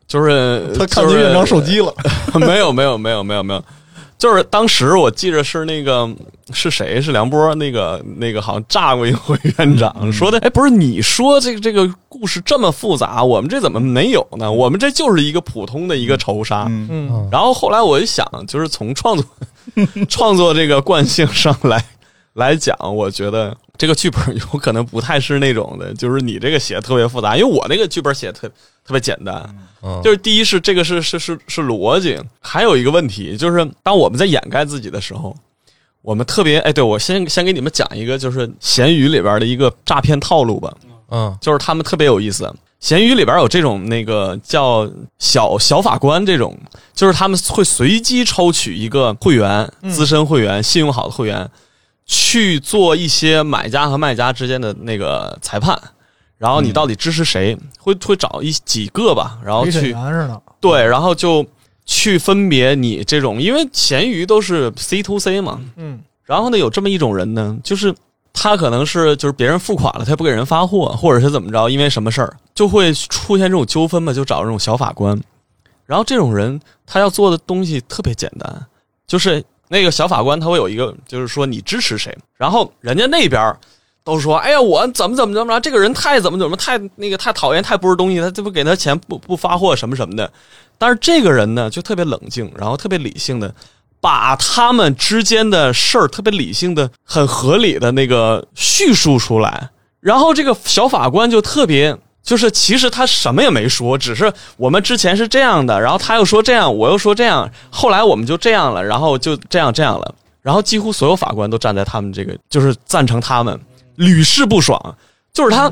[0.08, 1.94] 就是他看见院长手机了，
[2.40, 3.64] 没有没有没有没有没有，
[4.18, 6.10] 就是当时我记着是那个
[6.54, 7.02] 是谁？
[7.02, 7.54] 是梁波？
[7.56, 14.52] 那个那个好像炸过一回院长说的，哎，不是你说这个这个故事这么复杂，我们这怎么没有呢？
[14.52, 16.66] 我们这就是一个普通的一个仇杀。
[16.70, 19.26] 嗯嗯，然后后来我一想，就是从创作
[20.08, 21.84] 创作这个惯性上来
[22.34, 28.50] 来讲，我觉得这个剧本有可能不太是那种的，就是你这个写的特别复杂，因为我那个剧本写的特
[28.86, 29.36] 特别简单。
[29.82, 35.36] 嗯就是第一是这个是是是是逻辑，还有一个问题就是当我们在掩盖自己的时候，
[36.02, 40.74] 我们特别哎，对我先先给你们讲一个就是闲鱼里边的一个诈骗套路吧，
[41.12, 42.52] 嗯就是他们特别有意思。
[42.80, 46.58] 闲鱼里边有这种那个叫小小法官这种，
[46.94, 51.50] 就是他们会随机抽取一个会员、资深会员、信用好的会员，
[52.06, 55.80] 去做一些买家和卖家之间的那个裁判。
[56.38, 57.58] 然后你到底支持谁？
[57.80, 59.94] 会会找一几个吧，然后去
[60.60, 61.46] 对，然后就
[61.86, 67.94] 去分别你这种，因为闲鱼都是 C to C 嘛，嗯，然后呢，有这么一种人呢，就是
[68.34, 75.20] 他可能是就是别人付款了，他不给人发货，或者是怎么着，因为什么事儿就会出现这种纠纷嘛，就找这种小法官。
[75.86, 78.66] 然后这种人他要做的东西特别简单，
[79.06, 83.58] 就是那个小法官他会有一个，就是说你支持谁，然后人家那边儿
[84.06, 90.32] 都说，哎呀，我怎么怎么怎么着，这个人太怎么怎么太那个太讨厌，太不是东西，他这不给他钱不不发货什么什么的。
[90.78, 93.52] 但是这个人呢，就特别冷静，然后特别理性的，
[94.00, 99.70] 把他们之间的事儿特别理性的、很合理的那个叙述出来。
[100.00, 110.14] 然后这个小法官就特别，就是其实他什么也没说，只是我们之前是这样的，然后他又说这样，我又说这样，后来我们就这样了，然后就这样这样了。
[110.44, 113.60] 然后几乎所有法官都站在他们这个，就是赞成他们，
[113.96, 114.98] 屡试不爽。
[115.34, 115.70] 就是他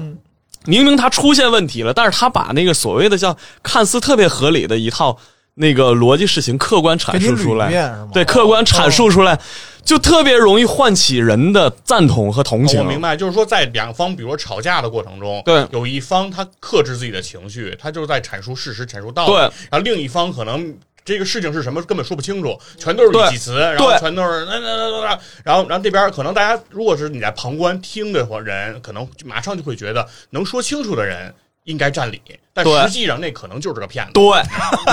[0.65, 5.17] 明明他出现问题了，但是他把那个所谓的叫看似特别合理的一套
[5.55, 7.95] 那个逻辑事情客观阐述出来？
[8.13, 9.39] 对，客观阐述出来，
[9.83, 12.79] 就特别容易唤起人的赞同和同情。
[12.79, 20.75] 我明白，就是说，在两方比如说吵架的过程中，对有一方他克制自己的情绪，他就是在阐述事实、阐述道理，对然后另一方可能。
[21.05, 31.33] 这个事情是什么根本说不清楚，全都是对语气词，然后全都是那那那那，然后然后这边可能大家如果是你在旁观听的话人，可能马上就会觉得能说清楚的人
[31.65, 32.21] 应该占理，
[32.53, 34.11] 但实际上那可能就是个骗子。
[34.13, 34.23] 对，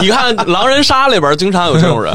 [0.01, 2.12] 你看《狼人杀》里边经常有这种人，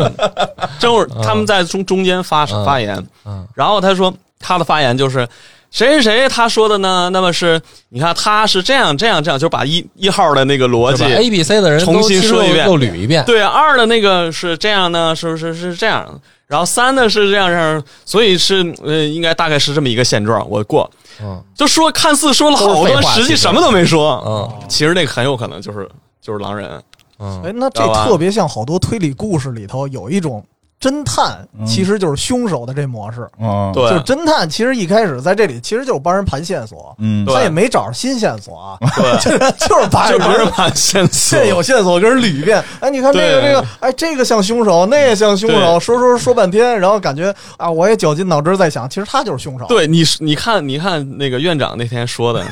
[0.79, 2.65] 这 种他们在中中间发嗯。
[2.65, 3.47] 发言，嗯。
[3.53, 5.27] 然后他说他的发言就是
[5.75, 7.09] 谁谁谁他说的呢？
[7.11, 13.25] 那么是你看他是这样这样这样，就把一一号的那个逻辑 A、B、C 的人重新说一遍又又捋一遍。
[13.25, 20.49] 对啊，二的那个是这样呢，是不是是这样，然后三的是这样这样，所以是呃，应该大概是这么一个现状。
[20.49, 20.89] 我过，
[21.21, 24.23] 嗯就说看似说了好多，实实际什么都没说。
[24.25, 25.89] 嗯其实那个很有可能就是
[26.21, 26.81] 就是狼人。
[27.19, 30.41] 嗯哎，那这特别像好多推理故事里头有一种
[30.85, 33.27] 侦探，其实就是凶手的这模式。
[33.41, 33.89] 嗯，对。
[33.89, 41.39] 就是侦探，其实一开始在这里其实就是帮人盘线索，嗯，他也没找着新线索啊，对，就 是就是把就是人把线索。
[41.39, 42.63] 现 有线索跟人捋一遍。
[42.79, 49.65] 哎，你看这个这个，哎，这个像凶手，那也像凶手，说说说半天，然后感觉啊，我也绞尽脑汁在想，其实他就是凶手。
[49.67, 52.45] 对你，你看，你看那个院长那天说的，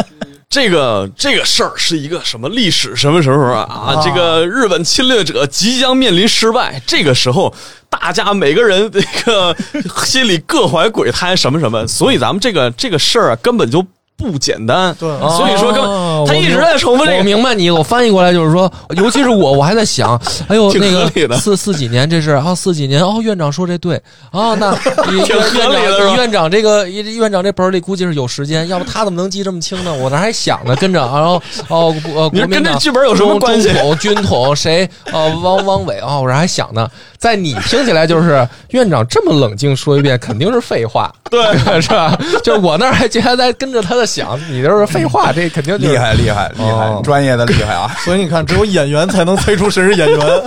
[0.54, 3.62] 这个这个事儿是一个什么历史什么时候啊？
[3.62, 7.52] 啊，这个日本侵略者即将面临失败，这个时候
[7.90, 9.56] 大家每个人这个
[10.04, 13.84] 心里各怀鬼胎，什么什么，所以咱们这个这个事儿啊，根本就
[14.16, 14.94] 不简单。
[14.98, 17.22] 对所以说根哦本他一直在重复这个我。
[17.22, 23.96] 明白你，我翻译过来就是说，尤其是我，我还在想，哎呦， 那个四四几年这是啊，四几年哦，院长说这对
[24.30, 24.70] 啊，那
[25.12, 29.92] 院挺院长院长这个院长这本里估计是有时间，要不他怎么能记这么清呢？
[29.94, 34.88] 我那还想呢，跟着，然后哦呃，国民党剧本有什么中关系中统、军统谁？
[35.12, 41.42] 呃，汪汪伟啊，我这还想呢，在你听起来就是院长这么冷静说一遍，肯定是废话，对，
[41.82, 42.16] 是吧？
[42.42, 47.88] 就是我那儿还还在跟着他的想，你这是废话， 这肯定就是厉害厉害厉害哦，专业的厉害啊！
[48.04, 50.42] 所以你看，只有演员才能猜出谁是演员，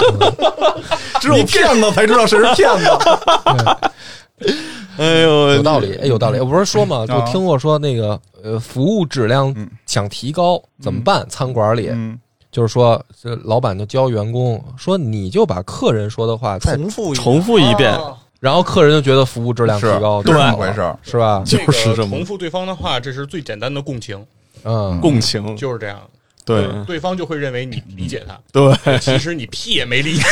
[1.22, 2.90] 只有骗子才知道谁是骗子。
[4.98, 6.40] 哎呦，有道理，哎，有道理。
[6.40, 9.70] 我不是说嘛，就啊听过说那个呃，服务质量嗯。
[9.86, 11.26] 想提高怎么办？
[11.30, 12.18] 餐馆里嗯。
[12.52, 17.96] 就是说，这老板就教员工说，你就把客人说的话，重复重复一遍，
[18.40, 20.98] 然后客人就觉得服务质量提是高，是这么回事儿。
[21.02, 21.42] 是吧？
[21.46, 24.24] 就是这么重复对方的话，这是最简单的共情，
[24.64, 26.00] 嗯，共情，就是这样。
[26.46, 26.68] 对。
[26.86, 29.00] 对方就会认为你理解他，对。
[29.00, 30.24] 其实你屁也没理解。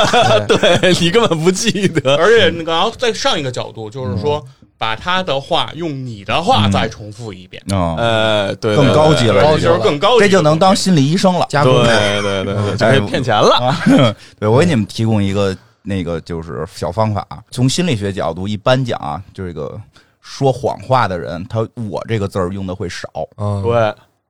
[0.46, 2.16] 对，你根本不记得。
[2.16, 4.44] 而且那个，然后再上一个角度，就是说，
[4.78, 11.46] 把他的话用你的话再重复一遍，嗯，呃，对，更高级了这就是更高级这就能当心理医生了。
[11.48, 13.56] 加工对对对对，就可以骗钱了。
[13.56, 13.76] 啊，
[14.38, 19.78] 对我给你们提供一个那个就是小方法，从心理学角度，一般讲啊，就这个
[20.20, 23.72] 说谎话的人，他“我”这个字儿用的会少，嗯，对，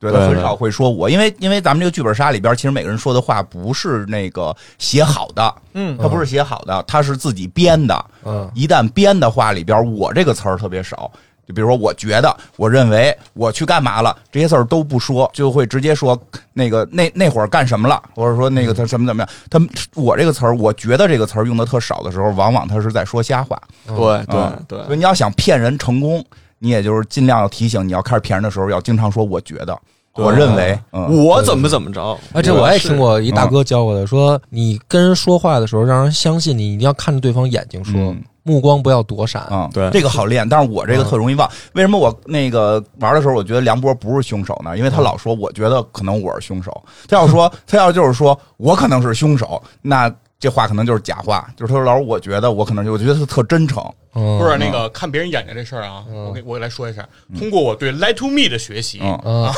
[0.01, 0.13] 对对。
[0.13, 5.97] 对他很少会说我，因为因为咱们这个剧本杀里边，其实每个人说的话不是那个写好的，嗯。
[5.97, 8.05] 他不是写好的，他是自己编的。
[8.25, 8.51] 嗯。
[8.53, 11.11] 一旦编的话里边，我这个词儿特别少。
[11.47, 16.19] 就比如说，我觉得，我认为，我去干嘛了，这些事儿都不说，就会直接说
[16.53, 19.29] 那个那那会儿干什么了，或者说那个他什么怎么样。
[19.51, 19.61] 他
[19.95, 23.61] 我这个词儿，我觉得这个词儿用的特少的时候，往往他是在说瞎话。
[23.87, 24.65] 对对嗯。
[24.67, 26.25] 对所以你要想骗人成功，
[26.59, 29.79] 你也就是尽量要提醒，你要开始骗人的时候，要经常说我觉得，
[30.15, 32.19] 我认为，嗯，我怎么怎么着？
[32.33, 38.01] 哎，这我也听过一大哥教我的，说你跟人说话的时候，让人相信你，一定要看着对方眼睛说。
[38.01, 39.49] 嗯，目光不要躲闪。
[39.51, 41.51] 嗯，对这个好练，但是我这个特容易忘。
[41.73, 44.79] 为什么我那个玩的时候，我觉得梁波不是凶手呢？
[44.79, 46.85] 因为他老说，我觉得可能我是凶手。
[47.09, 51.49] 他要说， 他要就是说我可能是凶手，那这话可能就是假话。
[51.57, 53.83] 就是他说老师，我觉得我可能，我觉得他特真诚。
[54.15, 57.05] 嗯，不是那个看别人眼睛这事儿啊，我给我给来说一下，
[57.37, 59.19] 通过我对 Lie to Me 的学习，嗯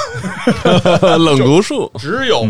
[1.02, 2.46] 嗯冷读术，只有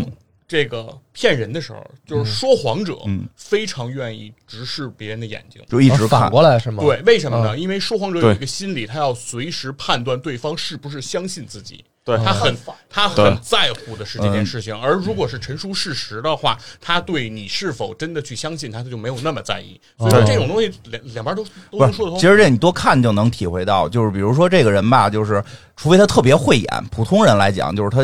[0.48, 5.60] 这个骗人的时候，就是说谎者嗯非常愿意直视别人的眼睛。
[5.68, 6.30] 就一直反。
[6.30, 6.82] 过来是吗？
[6.82, 7.54] 对，为什么呢？
[7.54, 11.84] 嗯因为说谎者有一个心理，他要随时判断对方是不是相信自己。
[12.04, 12.56] 对他很
[12.88, 19.80] 他很在乎的是这件事情，而如果是陈述事实的话，他对你是否真的去相信他，他就没有那么在意。
[19.98, 22.20] 所以说这种东西两两边都都能说得，通。
[22.20, 25.42] 其实这你多看就能体会到，就是比如说这个人吧，就是
[25.74, 27.98] 除非他特别会演，普通人来讲，就是他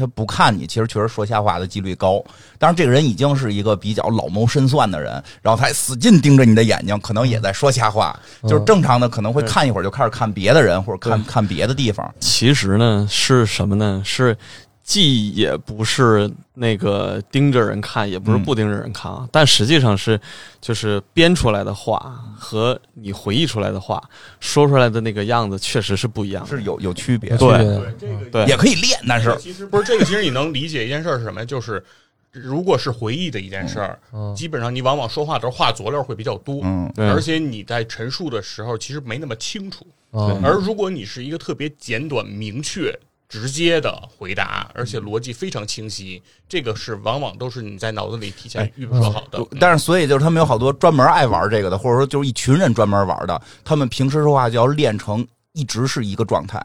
[0.00, 2.22] 他不看你，其实确实说瞎话的几率高。
[2.58, 8.18] 但是这个人已经是一个比较老谋深算的人，然后他还死劲盯着你的眼睛，可能也在说瞎话。
[8.42, 12.12] 就是正常的可能会看一会儿就开始看别的人或者看看别的地方。
[12.18, 14.02] 其实呢是什么呢？
[14.04, 14.36] 是
[14.82, 20.20] 既也不是那个盯着人看，也不是不盯着人看啊，但实际上是
[20.60, 24.02] 就是编出来的话和你回忆出来的话
[24.40, 26.48] 说出来的那个样子确实是不一样的。
[26.50, 31.46] 是有有区别，对对这个对也可以练，但是其实不是这个，其实你能理解一件事儿是什么？
[31.46, 31.82] 就是
[32.32, 39.86] 如果是回忆的一件事儿，嗯基本上你往往说话的时候话佐料会比较多，嗯而且你在陈述的时候其实没那么清楚。
[40.12, 42.92] 嗯而如果你是一个特别简短、明确、
[43.30, 49.38] 直接的回答，而且逻辑非常清晰，这个是往往都是你在脑子里提前预设好的。
[49.38, 56.60] 嗯但是所以就是他们有好多专门爱玩这个的，或者说就是一群人专门玩的，他们平时说话就要练成一直是一个状态。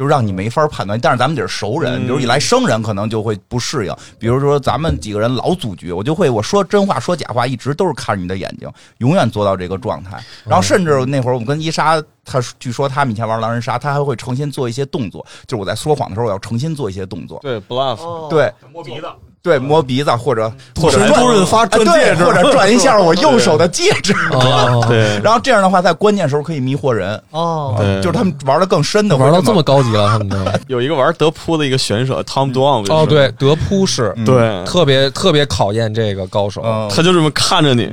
[0.00, 3.94] 就让你没法判断，但是咱们得是熟人，嗯比如一来生人可能就会不适应。
[4.18, 10.18] 比如说咱们几个人老组局，我就会我说真话说假话，一直都是看着你的眼睛，永远做到这个状态。
[10.46, 17.38] 然后甚至那会儿我们跟伊莎，他据说他们以前玩狼人杀，他还会诚心做一些动作，就是我在说谎的时候，我要诚心做一些动作。
[17.42, 19.06] 对 bluff，、对摸鼻子，
[19.42, 24.12] 对，摸鼻子或者或者神转朱润发转戒指或者转一下我右手的戒指。
[24.32, 30.36] 哦， 对然后这样的话，在关键时候可以迷惑人，哦，对，就是他们玩的更深的，玩到这么高级了，他们都。
[30.68, 36.60] 有一个玩德扑的一个选手 Tom Doan 哦，对，德扑是对，特别特别考验这个高手。
[36.64, 37.90] 嗯，他就这么看着你，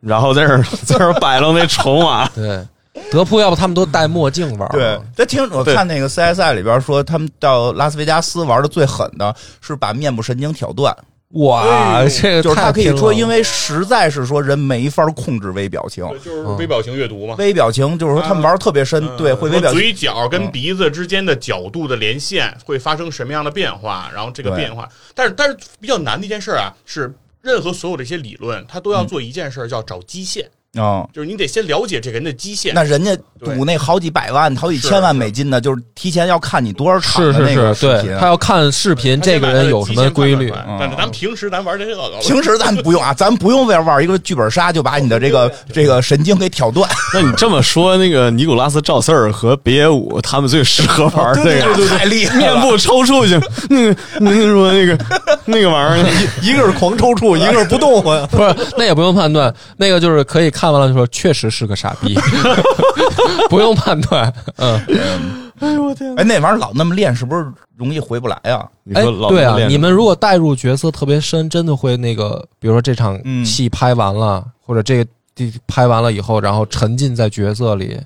[0.00, 2.60] 然后在这儿在这儿摆弄那筹码， 对，
[3.10, 4.68] 德扑要不他们都戴墨镜玩。
[4.70, 10.96] 对，他听我看那个 CSI 里边说，他们到拉斯维加斯玩的最狠的是把面部神经挑断，
[11.30, 17.34] 哇，这个就是他可以说，因为为实在是说人没法控制微表情，就是微表情阅读嘛。
[17.38, 19.80] 微表情就是说他们玩的特别深，嗯对，会微表情。
[19.80, 24.10] 嘴角跟鼻子之间的角度的连线会发生什么样的变化？
[24.14, 32.74] 然后这个变化，但是但是比较难的一件事儿啊，是任何所有的一些理论，它都要做一件事儿，叫找基线，嗯，就是你得先了解这个人的基线。
[32.74, 40.50] 那人家赌那好几百万、好几千万美金的，就是提前要看你多少场是是的那个是，视频对，他要看视频，这个人有什么规律。
[40.50, 46.88] 嗯但是咱平时咱玩这个，平时 咱不用啊，咱不用为了玩一个剧本杀就把你的这个这个神经给挑断。
[47.14, 52.54] 那你这么说，那个尼古拉斯赵四儿和北野武他们最适合玩这个，太厉害了！
[52.54, 54.98] 面部抽搐型，那个那个说那个
[55.46, 56.08] 那个玩意儿，
[56.42, 58.26] 一个是狂抽搐，一个是不动唤。
[58.28, 62.14] 不是，那也不用判断，那个就是可以看完了就说确实是个傻逼，
[63.50, 64.32] 不用判断。
[64.56, 68.66] 嗯，哎我天，哎，那玩意儿老那么练，是不是容易回不来啊？
[68.66, 73.44] 哎你说老，对啊，你们如果带入角色特别深，真的会那个，比如说这场嗯。
[73.44, 77.98] 戏拍完了，或者这个地拍完了以后，然后沉浸在角色里，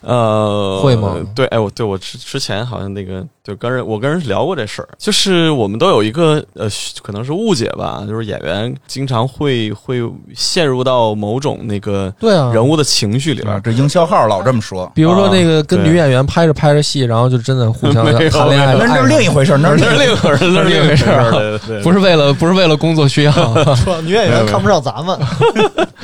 [0.00, 1.16] 呃，会吗？
[1.34, 6.68] 对，哎，我对我之之前好像那个就跟人我跟人聊过这事儿，就是我们都有一个呃，
[7.02, 10.02] 可能是误解吧，就是演员经常会会
[10.34, 13.54] 陷入到某种那个对啊，人物的情绪里边。
[13.54, 13.60] 啊，。
[13.64, 23.32] 这营销号老这么说，比如说那个跟女演员拍着拍着戏，然后就真的互相 谈恋爱，那那是另一回事儿，那是另一回事儿，那是另一回事不是为了不是为了工作需要，
[23.76, 25.18] 说女演员看不上咱们，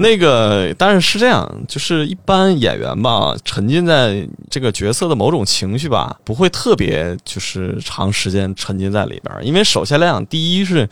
[0.00, 9.44] 那个，但是是这样，就是一般演员吧，沉浸在这个角色的某种情绪吧，不会特别就是长时间沉浸在里边儿。
[9.44, 10.88] 因为首先来讲，第一是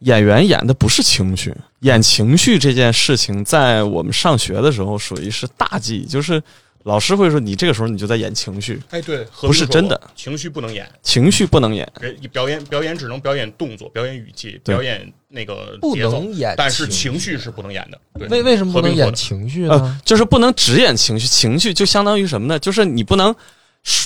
[0.00, 6.42] 演员演的不是情绪，演情绪这件事情，在我们上学的时候属于是大忌，就是
[6.84, 9.98] 老师会说你这个时候你就在演情绪，哎，对，不是真的。
[10.14, 11.90] 情绪不能演，情绪不能演。
[11.98, 17.98] 人表演表演只能表演动作，表演语气，表演那个不节奏能演但是情情绪是不能演的。
[18.18, 22.58] 对，为为什么不能演情绪呃呢？，就是不能只演情绪，情绪就相当于什么呢？
[22.58, 23.34] 就是你不能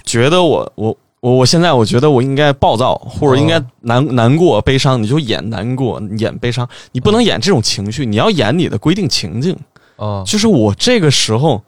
[0.05, 9.59] 觉得我我我我现在我觉得我应该暴躁，或者应该难、难过、悲伤，你就演难过、演悲伤，你不能演这种情绪，你要演你的规定情境。
[9.97, 11.59] 啊就是我这个时候，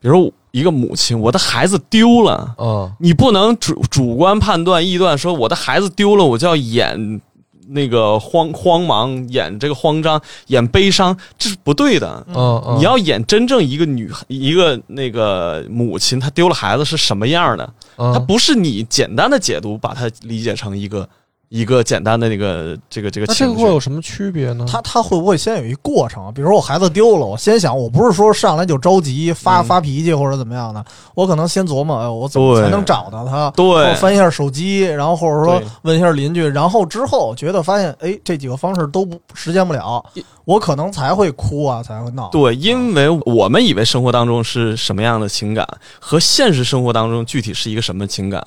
[0.00, 7.20] 比如一个母亲，我的孩子丢了，啊你不能主主观判断、臆断说我的孩子丢了，我就要演
[7.68, 12.08] 那个慌慌忙，演这个慌张，演悲伤，这是不对的。
[12.32, 12.76] 啊！
[12.76, 17.64] 你要演真正一个女一个那个母亲，她丢了孩子是什么样的？
[17.96, 21.08] 啊她不是你简单的解读，把它理解成一个
[21.48, 23.56] 一个简单的那个这个这个那这情绪。
[23.56, 24.66] 个会有什么区别呢？
[24.68, 26.32] 他他会不会先有一过程？
[26.34, 30.84] 比如说我孩子丢了，我先想，我不是说上来就着急发、嗯发脾气或者怎么样的，
[31.14, 33.50] 我可能先琢磨，哎，我怎么才能找到他？
[33.52, 40.04] 对我翻一下手机，然后或者说问一下邻居，然后之后觉得发现，哎，这几个方式都不实现不了，
[40.44, 42.28] 我可能才会哭啊，才会闹。
[42.30, 45.66] 对，因为我们以为生活当中是什么样的情感，
[45.98, 48.44] 和现实生活当中具体是一个什么情感，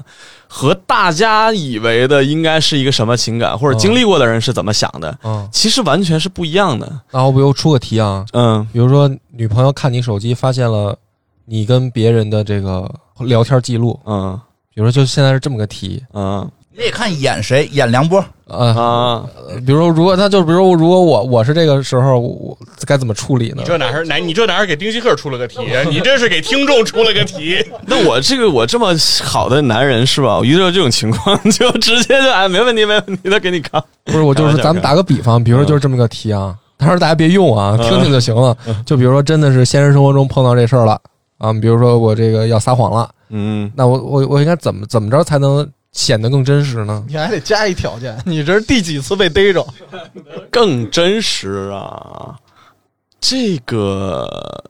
[0.47, 7.01] 和大家以为的应该是一个什么情感，或者经历过的人是怎么想的，嗯，其实完全是不一样的。
[7.11, 8.67] 那我不又出个题啊，嗯。
[8.71, 10.97] 比如说女朋友看你手机，发现了
[11.45, 14.39] 你跟别人的这个聊天记录，嗯。
[14.73, 16.49] 比如说就现在是这么个题，嗯
[16.79, 19.25] 你得看演谁，演梁波，啊，啊，
[19.65, 23.63] 比如说如果他就比如说如果我我是这个时候，我我该怎么处理呢你？
[23.65, 24.15] 这哪是哪？
[24.15, 25.59] 你这哪是给丁西克出了个题？
[25.91, 27.61] 你这是给听众出了个题。
[27.85, 30.37] 那我这个我这么好的男人是吧？
[30.37, 33.83] 我遇到这种情况就直接就哎没问题没问题的给你看。
[34.05, 38.55] 不是，我就是咱们打个比方，比如说就是这么个题啊，当然大家别用啊，听听就行了。
[38.85, 40.97] 就比如说真的是现实生活中碰到这事儿了
[41.39, 47.03] 啊，比如说我这个要撒谎了，嗯，那我我我应该怎么怎么着才能显得更真实呢？
[47.07, 49.65] 你还得加一条件，你这是第几次被逮着？
[50.51, 52.35] 更真实啊。
[53.19, 54.63] 这个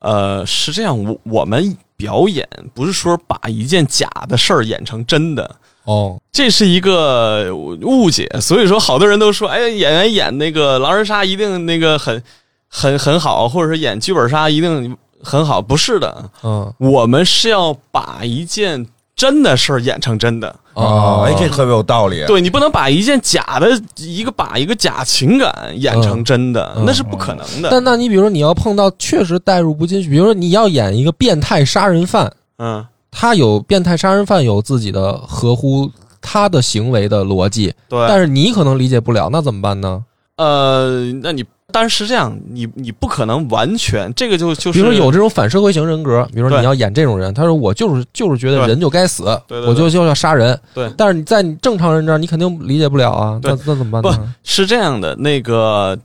[0.00, 5.56] 呃是这样，我我们表演不是说把一件假的事儿演成真的。
[5.84, 12.22] 哦，这是一个误解，所以说好多人都说，哎，演员演那个狼人杀一定那个很
[12.68, 18.84] 很很好，或者是演剧本杀一定很好，不是的，嗯我们是要把一件
[19.16, 20.54] 真的事儿演成真的。
[20.74, 22.22] 哦，哎，这特别有道理。
[22.26, 27.70] 对你不能把一件假的一个把一个假情感演成真的，嗯那是不可能的。
[27.70, 35.90] 但那你比如说你要碰到确实代入不进去，比如说你要演一个变态杀人犯，嗯，他有变态杀人犯有自己的合乎
[36.20, 38.06] 他的行为的逻辑，对。
[38.06, 40.04] 但是你可能理解不了，那怎么办呢？
[40.36, 41.42] 呃，那你
[41.72, 50.58] 但是这样，你你不可能完全这个就就是，比如说有这种反社会型人格，比如说你要演这种人，他说我就是就是觉得人就该死，对对我就就要杀人。
[50.72, 53.40] 对但是你在你正常人这儿，你肯定理解不了啊。
[53.42, 54.34] 那那怎么办呢？
[54.44, 55.98] 是这样的，那个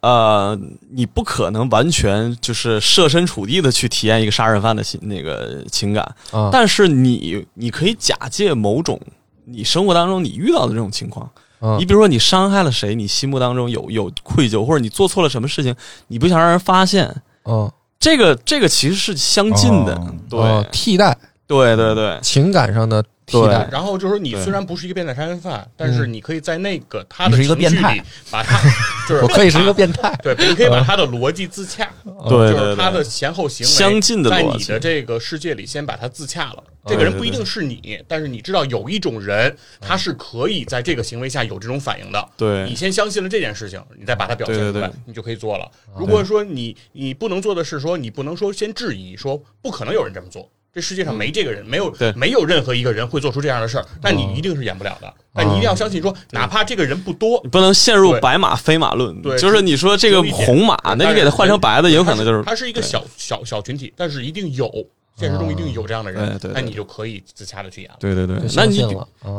[0.00, 0.56] 呃，
[0.92, 8.98] 你不可能完全就是设身处地的去体验一个杀人犯的心那个情感，啊，但是你你可以假借某种
[9.44, 11.28] 你生活当中你遇到的这种情况，
[11.60, 15.74] 啊你比如说你伤害了谁，你心目当中有有愧疚，或者你做错了什么事情，
[16.08, 20.14] 你不想让人发现，嗯，这个这个其实是相近的，哦。
[20.30, 21.16] 对、哦替代。
[21.46, 23.68] 对对对，情感上的替代。
[23.70, 27.94] 然后就是说，你虽然不是一个变态杀人犯，但是你可以在那个他的你是一个情绪变态。
[27.94, 28.58] 里，把他
[29.08, 30.12] 就是我可以是一个变态。
[30.22, 31.88] 对，你可以把他的逻辑自洽，
[32.28, 34.58] 对对就是他的，前后行为相近的在逻辑。
[34.58, 36.64] 你的这个世界里先把他自洽了。
[36.86, 42.28] 这个人不一定是你，但是你知道有一种人，他是可以在这个行为下有这种反应的。
[42.34, 42.64] 对。
[42.66, 45.70] 你先相信了这件事情，你再把它表现出来对对对，你就可以做了。
[45.94, 50.50] 如果说你你不能做的是说，你不能说先质疑说不可能有人这么做。
[50.78, 52.12] 这世界上没这个人，没有对。
[52.12, 55.12] 没有任何一个人会做出这样的事儿，但你一定是演不了的。
[55.34, 64.70] 但你一定要相信说，哪怕这个人不多你，不能陷入白马非马论，对就是你说这个红马，那你给他换成白的，也有可能就是他是一个小小小群体，但是一定有
[65.16, 67.96] 现实中一定有这样的人，那你就可以自洽的去演了。
[67.98, 68.84] 对对对，那你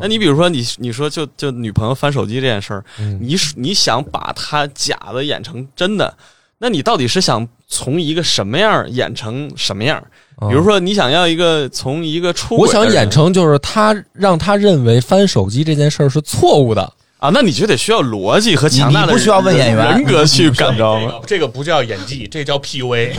[0.01, 6.17] 那你比如说你你说就就女朋友翻手机这件事儿，嗯你你想把她假的演成真的，
[6.57, 10.01] 那你到底是想从一个什么样演成什么样？
[10.47, 16.93] 比如，说你想要一个从一个出轨我想演成就是他让他认为翻手机这件事儿是错误的。
[17.19, 21.07] 啊，那你就得需要逻辑和强大的不需要问演员人格去感召吗？
[21.07, 23.11] 这个这个不叫演技，这叫 PUA。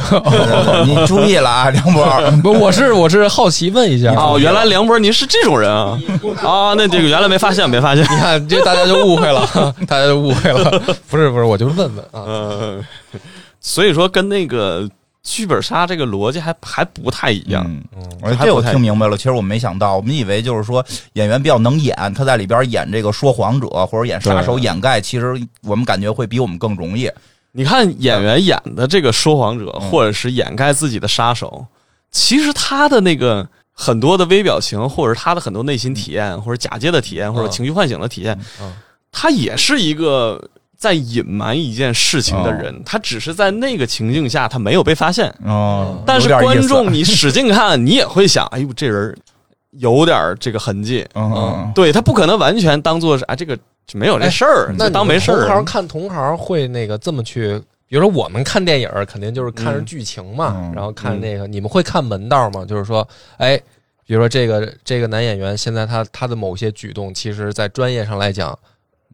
[0.87, 2.07] 你注意了啊，梁博。
[2.43, 4.15] 不，我是我是好奇问一下。
[4.15, 5.99] 哦，原来梁博您是这种人啊！
[6.43, 8.03] 啊，那这个原来没发现，没发现。
[8.05, 9.47] 你看，这大家就误会了，
[9.87, 10.71] 大家就误会了。
[11.11, 12.25] 不是不是，我就是问问啊。
[12.25, 12.81] 呃，
[13.61, 14.89] 所以说跟那个
[15.23, 17.65] 剧本杀这个逻辑还还不太一样。
[17.95, 19.17] 嗯，这我听明白了。
[19.17, 27.11] 其实我没想到，我们以为就是说演员比较能演，他在里边演这个说谎者或者演杀手掩盖，其实我们感觉会比我们更容易。
[27.53, 31.67] 你看演员演的这个说谎者，嗯或者是掩盖自己的杀手，
[32.11, 38.73] 其实他的那个很多的微表情，或者他的很多内心体验，或者假借的体验，或者情绪唤醒的体验嗯，
[39.11, 40.49] 他也是一个
[40.81, 45.31] 在隐瞒一件事情的人，他只是在那个情境下他没有被发现。
[45.45, 49.15] 哦，但是观众 你使劲看，你也会想，哎呦，这人
[49.73, 51.07] 有点这个痕迹。
[51.13, 53.57] 嗯嗯对他不可能完全当做是啊，这个
[53.93, 55.65] 没有这事儿，哎那就当没事你们同行。
[55.67, 62.65] 看同行会那个这么去，比如说我们看电影肯定就是看着剧情嘛，嗯然后看那个，你们会看门道吗？
[62.65, 63.07] 就是说，
[63.37, 63.55] 哎，
[64.07, 68.59] 比如说这个这个男演员现在他他的某些举动，其实在专业上来讲，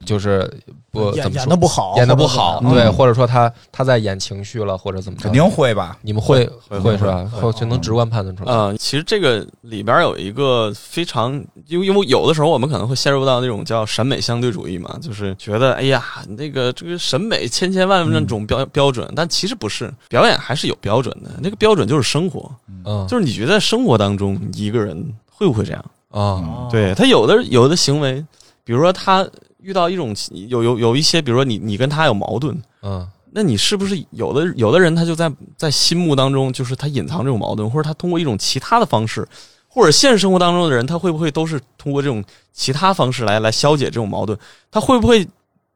[0.05, 0.49] 就是
[0.91, 5.99] 不演怎么演的不好，演的不好，对，嗯或者说他他在演情绪了，或者怎么着肯定会吧。
[6.03, 7.25] 你们会会会是吧？
[7.33, 8.53] 会会就能直观判断出来。
[8.53, 11.33] 嗯，其实这个里边有一个非常，
[11.67, 22.51] 因为因为有的时候我们可能会陷入到那种叫审美相对主义嘛，就是觉得哎呀，那个这个审美千千万万种标、标准，但其实不是，表演还是有标准的，那个标准就是生活，
[22.85, 25.85] 嗯，就是你觉得在生活当中一个人会不会这样？
[26.11, 28.25] 啊，对他有的有的行为，
[28.65, 29.27] 比如说他
[29.67, 30.15] 遇到一种
[30.49, 39.27] 有有有一些，比如说你你跟他有矛盾，嗯那你是不是有的有的人他就在在心目当中，就是他隐藏这种矛盾，或者他通过一种其他的方式，
[39.67, 44.39] 或者现实生活当中的人，他会不会都是通过这种其他方式来来消解这种矛盾？
[44.71, 45.27] 他会不会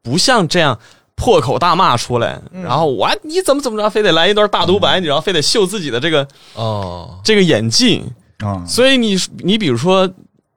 [0.03, 0.78] 不像这样
[1.16, 8.05] 破口大骂出来，嗯然后我你怎么怎么着，非得来一段大独白，你然后非得秀自己的这个哦，这个演技？
[8.45, 10.09] 嗯，所以你你比如说。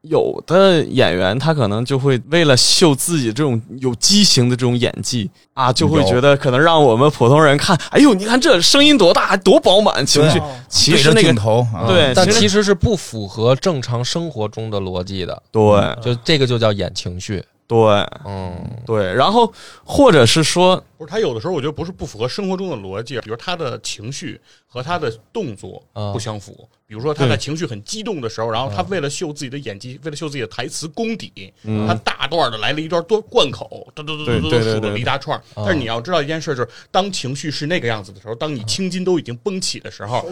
[0.04, 10.40] 有的演员他可能就会为了秀自己这种有畸形的这种演技啊，就会觉得可能让我们普通人看，哎呦，你看这声音多大，多饱满情绪。
[10.40, 10.48] 对。
[10.68, 11.88] 其实那个镜头，啊。
[11.88, 15.62] 对但其实是不符合正常生活中的逻辑的，对。
[16.02, 17.42] 就这个就叫演情绪。
[17.66, 17.80] 对。
[18.26, 18.54] 嗯。
[18.86, 19.54] 对，然后
[19.86, 26.68] 或者是说，不是他有的时候我觉得不是不符合生活中的逻辑，比如他的情绪和他的动作啊不相符。
[26.86, 35.42] 比如说他在情绪很激动的时候，然后他为了秀自己的演技，为了秀自己的台词功底，嗯他大段的来了一段多贯口，嘟嘟嘟对嘟嘟数了对对对一大串。
[35.56, 40.24] 但是你要知道一件事，就是当情绪是那个样子的时候，当你青筋都已经绷起的时候，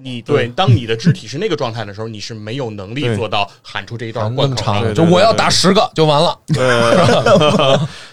[0.00, 4.94] 你对，当你的肢体是那个状态的时候，你是没有能力做到喊出这一啊段那么长，贯口的。
[4.94, 6.36] 对对就我要打十个就完了。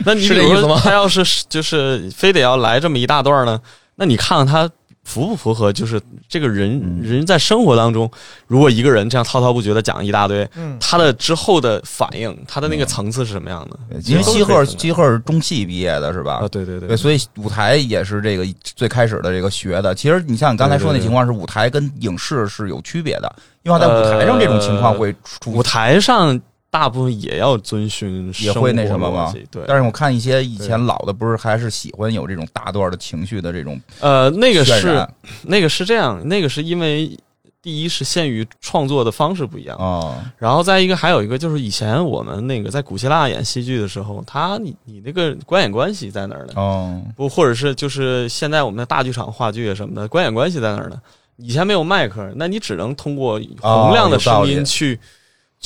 [0.06, 3.60] 那你比如说是这意思吗他要是就是非得要来这么一大段呢，
[3.96, 4.70] 那你看看他
[5.04, 5.72] 符不符合？
[5.72, 8.10] 就是这个人、嗯人在生活当中，
[8.48, 14.00] 如果一个人这样滔滔不绝的讲一大堆，嗯他的之后的反应，他的那个层次是什么样的？
[14.06, 16.48] 因为西鹤其实都是可以分的西鹤是中戏毕业的是吧啊，？
[16.48, 19.94] 对对对对，所以舞台也是这个最开始的这个学的。
[19.94, 26.40] 其实你像你刚才说那情况，是舞台跟影视是有区别的，因为在舞台上这种情况会出舞台上
[26.78, 29.34] 大部分也要遵循也会那什么吗？
[29.50, 35.08] 对，但是我看一些以前老的，不是还是喜欢有这种大段的情绪的这种呃，那个是
[35.44, 37.18] 那个是这样，那个是因为
[37.62, 46.54] 第一是限于创作的方式不一样，哦，然后再一个还有一个就是以前我们那个在古希腊演戏剧的时候，他你你那个观演关系在哪儿呢？
[46.58, 51.02] 哦，不，或者是就是现在我们的大剧场话剧啊什么的，观演关系在哪儿呢？
[51.38, 55.00] 以前没有麦克，那你只能通过洪亮的声音去、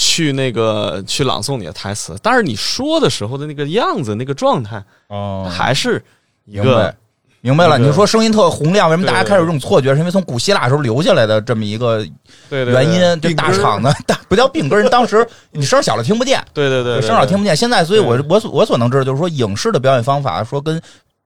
[0.01, 6.01] 去那个去朗诵你的台词，但是你说的时候的那个样子、那个状态，哦，还是
[6.45, 6.95] 一明个白。
[7.41, 9.93] 明白了，你说声音特洪亮，为什么大家开始有这种错觉？
[9.93, 12.05] 是因为从古希腊时候留下来的这么一个
[12.49, 13.21] 原因。
[13.21, 17.53] 这大场子大不叫病根儿，当时 你声小了听不见，对对对对，声小听不见。
[17.53, 20.81] 现在，所以我我所我所能知道就是说，影视的表演方法说跟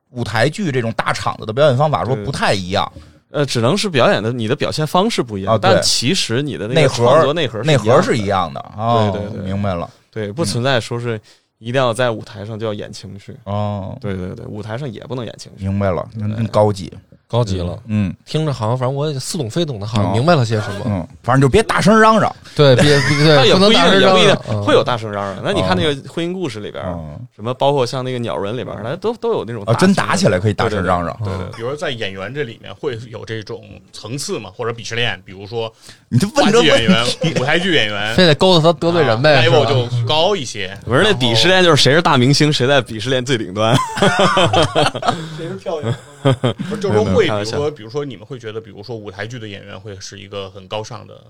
[0.09, 2.91] 舞台剧这种大场子的表演方法说不太一样，
[3.33, 8.59] 呃，只能是表演的你的表现方式不一样，啊但其实你的那个内核创作内核内核是一样的。
[8.77, 9.89] 哦，对对对明白了。
[10.11, 11.19] 对，不存在说是
[11.57, 13.35] 一定要在舞台上就要演情绪。
[13.45, 15.67] 哦，对对对，舞台上也不能演情绪。
[15.67, 16.07] 明白了，
[16.51, 16.93] 高级。
[17.33, 20.81] 高级了，嗯听着好像反正我也似懂非懂的，好像哦明白了些什么。
[20.85, 22.31] 嗯，反正就别大声嚷嚷。
[22.55, 25.41] 对，别别 对，但也不一定，能大声嚷嚷嗯会有大声嚷嚷。
[25.43, 31.17] 那你看那个婚姻故事里边，嗯什么包括像那个鸟人里边，它都都有那种啊，真打起来可以大声嚷嚷。
[31.23, 35.73] 对比如说在演员这里面会有这种层次嘛，或者鄙视链，比如说
[36.09, 40.77] 你就话问这剧演员问、 舞台剧演员，非得勾搭他得罪人呗，level 就高一些。
[40.85, 43.75] 不是那鄙视链，就是谁是大明星，谁在鄙视链最顶端。
[45.35, 45.91] 谁是票友？
[46.69, 51.21] 不是，就是说会，比如说，比如说，你们会觉得，比如说舞台剧的演员会是一个很高尚的，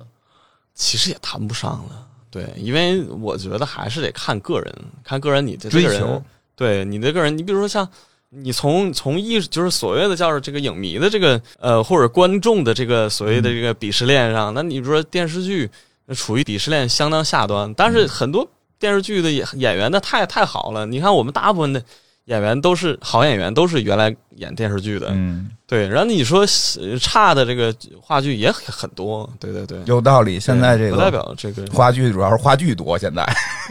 [0.76, 6.24] 其实也谈不上了，对，因为我觉得还是得看个人，看个人你这追这个人求，
[6.56, 7.88] 对你的个人，你比如说像
[8.30, 15.70] 你从从艺就是所谓的叫这个影迷的这个呃或者观众的这个所谓的这个鄙视链上，那你比如说电视剧
[16.16, 18.48] 处于鄙视链相当下端，但是很多
[18.80, 21.84] 电视剧的演演员那太太好了，你看我们大部分的
[22.26, 26.46] 演员都是好演员，都是原来演电视剧的，嗯，对，然后你说
[26.80, 30.40] 呃差的这个话剧也很很多，对对对，有道理。
[30.40, 31.66] 现在这个不代表这个。
[31.68, 33.26] 话剧主要是话剧多，现在。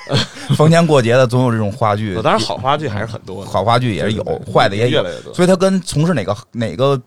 [0.54, 2.14] 逢年过节的总有这种话剧。
[2.20, 5.02] 当然好话剧还是很多，好话剧也是有坏的也有。
[5.02, 7.00] 越来越多，所以它跟从事哪个哪个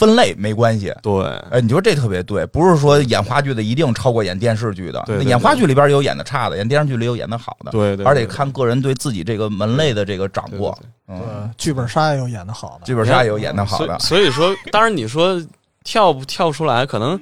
[0.00, 0.90] 分类没关系。
[1.02, 1.22] 对。
[1.50, 5.02] 哎，你说这特别对，不是说演话剧的一定超过演电视剧的。
[5.06, 7.70] 对对演话剧里边有演的差的，演电视剧里有演的好的。
[7.70, 10.76] 对对对而且看个人对自己这个门类的这个掌握。
[11.06, 13.98] 嗯，剧本杀也有演的好的，剧本杀也有演的好的。
[13.98, 15.38] 所以说，当然你说
[15.84, 17.20] 跳不跳出来，可能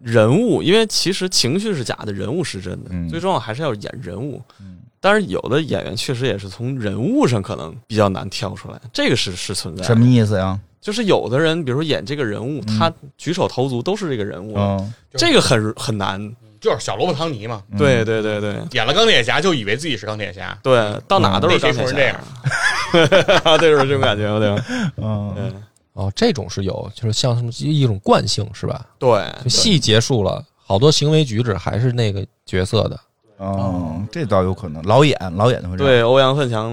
[0.00, 2.90] 人物，因为其实情绪是假的，人物是真的。
[2.92, 4.40] 嗯最重要还是要演人物。
[4.60, 9.86] 嗯但是有的演员确实也是从人物上可能比较难跳出来，这个是是存在的。
[9.86, 10.60] 什么意思呀？
[10.80, 16.34] 就是有的人，比如说演这个人物，嗯他举手投足都是这个人物，嗯，这个很很难。
[16.60, 17.62] 就是小萝卜汤尼嘛。
[17.70, 24.64] 嗯对对对对演了钢铁侠就以为自己是钢铁侠，对，到哪都是嗯钢铁侠那谁说是啊， 对，是这种感觉，对吧？
[24.98, 25.52] 嗯，
[25.94, 28.86] 哦，这种是有，就是像什么一种惯性是吧？
[28.98, 33.00] 对，戏结束了，好多行为举止还是那个角色的。
[33.38, 34.82] 哦，这倒有可能。
[34.82, 35.92] 老演老演的会这样。
[35.92, 36.70] 对，欧阳奋强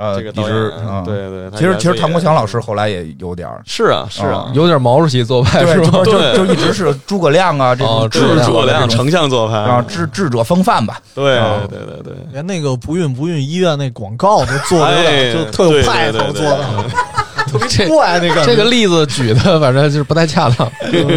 [0.00, 6.02] 呃，这个导一直演，啊，对对，其实其实唐国强老师后来也有点儿，是啊是啊啊， 有点毛主席做派对，是吧？
[6.04, 10.98] 就就一直是诸葛亮啊，这哦种智诸葛亮诸葛亮这种丞相做派啊，智智者风范吧。
[11.14, 16.64] 对啊对对对，连那个不孕不孕医院那广告都做的有点哎就特有派头做的，
[17.60, 20.70] 特别怪那个这个例子举的反正就是不太恰当。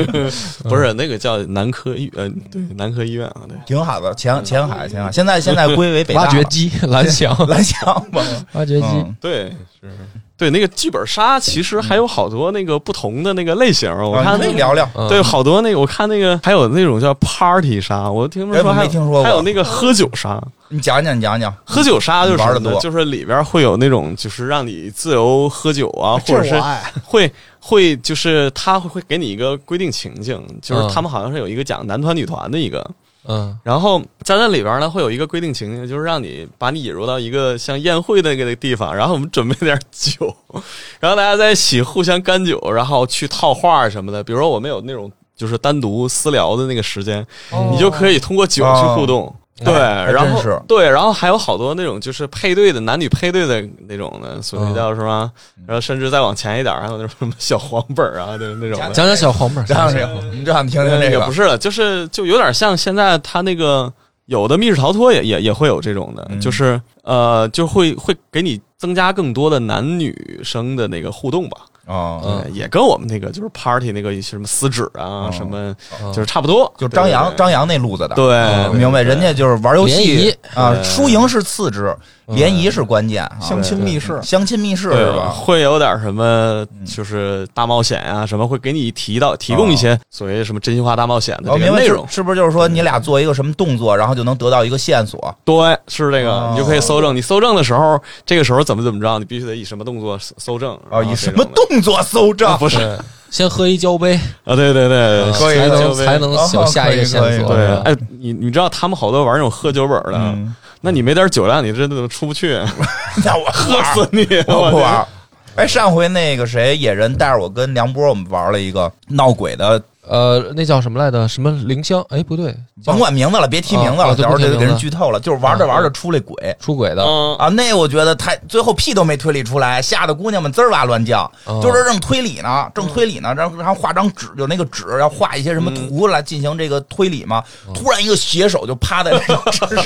[0.69, 8.21] 不是那个叫南科医，呃，对，南科医院啊，对，挺好的，前前海前海，现在现在归为北大挖掘机、蓝翔、 蓝翔吧，
[8.53, 9.89] 挖掘机，嗯对是。
[10.35, 14.89] 对，那个剧本杀其实还有好多那个不同的那个类型，我啊看那个你可以聊聊。
[14.95, 20.41] 嗯对，好多那个我看那个还有那种叫 party 杀，我听说还有没听说还有那个喝酒杀，
[20.73, 21.55] 你讲讲，你讲讲。
[21.63, 26.61] 喝酒杀就是玩得多就是里边会有那种就是让你自由喝酒啊，或者是。
[27.03, 32.85] 会会就是他会会给你一个规定情境，就是嗯他们好像是有一个讲男团女团的一个，
[33.25, 40.35] 嗯然后在那里边呢会有一个规定情境，就是让你把你引入到一个像宴会的那个地方，然后我们准备点酒，
[40.99, 44.23] 然后大家在一起互相干酒，然后去套话什么的。
[44.23, 47.25] 比如说我们有那种就是单独私聊的那个时间，
[47.71, 49.33] 你就可以通过酒去互动。
[49.63, 55.31] 对，然后对，然后还有好多那种就是配对的男女配对的那种的，所谓叫什么？
[55.67, 58.91] 然后甚至再往前一点，还有那种什么小黄本啊，就是那种的。
[58.91, 61.31] 讲讲小黄本儿，讲讲这个，你让你听听这个那个不。
[61.31, 63.91] 是了，就是就有点像现在他那个
[64.25, 71.57] 有的密室逃脱也也也会有这种的，嗯就是呃就会会给你增加更多的男女生的那个互动吧。
[71.85, 76.13] 哦，也跟我们那个就是 party 那个什么撕纸啊、哦什么，嗯。
[76.13, 76.73] 就是差不多。
[76.77, 78.15] 就张扬张扬那路子的。
[78.15, 81.95] 对，明白，人家就是玩游戏啊，输赢是次之，
[82.27, 83.23] 联谊是关键。
[83.23, 85.29] 啊相亲密室，相亲密室对是吧？
[85.29, 92.07] 会有点什么嗯，就是大冒险啊，什么会给你提到提供一些所谓什么真心话大冒险的我哦明白这个内容。
[92.07, 95.35] 是是不是就是说你俩做一个什么动作，然后就能得到一个线索？
[95.43, 97.15] 对，是这个，哦你就可以搜证。
[97.15, 100.77] 你搜证的时候，这个时候怎么怎么着，你必须得以什么动作搜搜证。
[100.89, 102.57] 然哦，后以什么动作搜证？
[102.57, 102.97] 不是
[103.29, 104.15] 先喝一交杯，
[104.45, 104.55] 啊？
[104.55, 107.55] 对对对，可以才能才能有下一个线索。
[107.55, 107.67] 对。
[107.79, 110.55] 哎，你你知道他们好多玩那种喝酒本的，嗯，
[110.85, 112.59] 那你没点酒量，你真的出不去，
[113.23, 114.21] 那我喝死你！
[114.47, 115.07] 我不天玩。
[115.55, 121.27] 哎，上回那个谁野人带着我跟梁波，我们玩了一个闹鬼的，呃，那叫什么来着？
[121.27, 122.03] 什么灵香？
[122.09, 125.19] 哎，不对，甭管名字了，别提名字了，到时候就给人剧透了。
[125.19, 137.43] 就是玩着玩着出来鬼出轨的，嗯啊，那我觉得太最后屁都没推理出来，吓得姑娘们滋儿哇乱叫，哦就是正推理呢，正推理呢，然后然后画张纸，有那个纸要画一些什么图来进行这个推理嘛。
[137.73, 139.85] 突然一个血手就趴在那个纸上，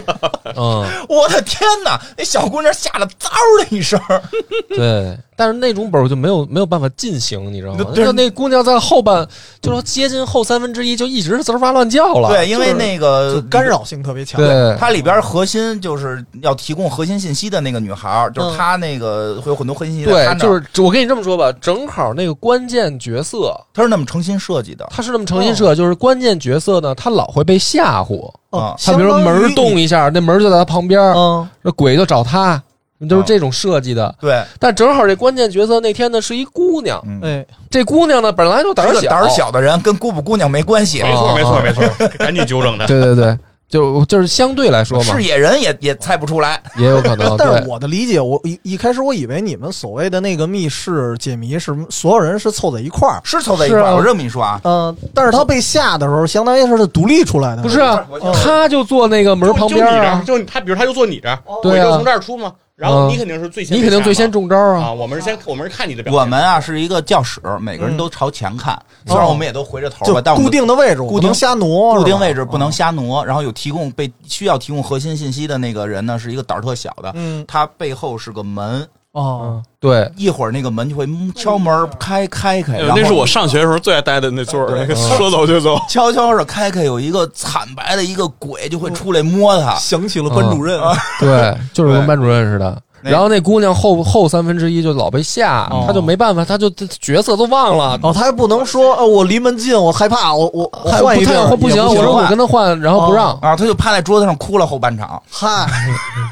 [0.56, 2.00] 嗯， 我的天哪！
[2.18, 4.00] 那小姑娘吓得嗷的一声，
[4.70, 5.18] 对。
[5.40, 7.86] 但是那种本儿就没有没有办法进行，你知道吗？
[7.94, 9.24] 对就那姑娘在后半，
[9.62, 12.30] 就说接 近后三分之一就一直滋儿哇乱叫了。
[12.30, 14.40] 对，因为那个就干扰性特别强。
[14.40, 28.32] 对，它里边核心就是要提供核心信息的那个女孩儿，就是她那个会有很多核心信息对，就是我跟你这么说吧，正好那个关键角色，她是那么诚心设计的，他是那么诚心设，就是关键角色呢，他老会被吓唬。
[28.50, 28.76] 啊。
[28.84, 32.62] 他比如说门儿动一，下，那门儿就在他旁边，嗯，那鬼就找他，
[33.08, 34.14] 都是这种设计的。
[34.20, 42.88] 对，但正好这关键角色那天呢是一姑娘，嗯，哎，这姑娘呢本来就胆儿小，胆儿小的人跟姑不姑娘没关系，没错，啊没错，没错，赶紧纠正他。
[42.88, 43.38] 对对对，
[43.70, 46.62] 就就是相对来说嘛是，野人也也猜不出来。
[46.78, 47.36] 也有可能。
[47.38, 64.84] 但是我的理解，我一一开始我以为你们所谓的那个密室解谜是所有人是凑在一块儿，是凑在一块儿，啊我这么一说啊，嗯，但是他被吓的时候，相当于是他独立出来的，不是啊嗯，他就坐那个门旁边就就你这儿，啊，就他，比如他就坐你这儿，我就从这儿出嘛，然后嗯你肯定是最先，你肯定最先中招啊！
[64.84, 64.94] 啊。
[64.94, 66.22] 我们是先，我们是看你的表现。
[66.22, 72.72] 我们啊是一个教室，每个人都朝前看，虽然我们也都回着头吧，但我们固定的位置，固定不能瞎挪，固定位置不能。
[72.72, 78.88] 瞎挪，然后有提供被需要提供核心信息的那个人呢，是一个胆儿特小的，嗯，他背后是个门，
[79.18, 85.76] 哦，嗯，对，一会儿那个门就会敲门开开开，那是我上学的时候最爱待的那座儿，那个说走就走。
[85.90, 90.80] 悄悄的开开，有一个惨白的一个鬼就会出来摸他， 想起了班主任，
[91.20, 92.80] 对， 就是跟班主任似的。
[93.02, 95.86] 然后那姑娘后后三分之一就老被吓，哦。
[95.88, 103.32] 她就没办法，她就角色都忘了，哦，她还不能说，哦，我离门近，我害怕，我我换一地儿不行，也我说我换跟她换，然后不让。
[103.40, 105.22] 啊，她就趴在桌子上哭了后半场。
[105.32, 105.48] 嗨，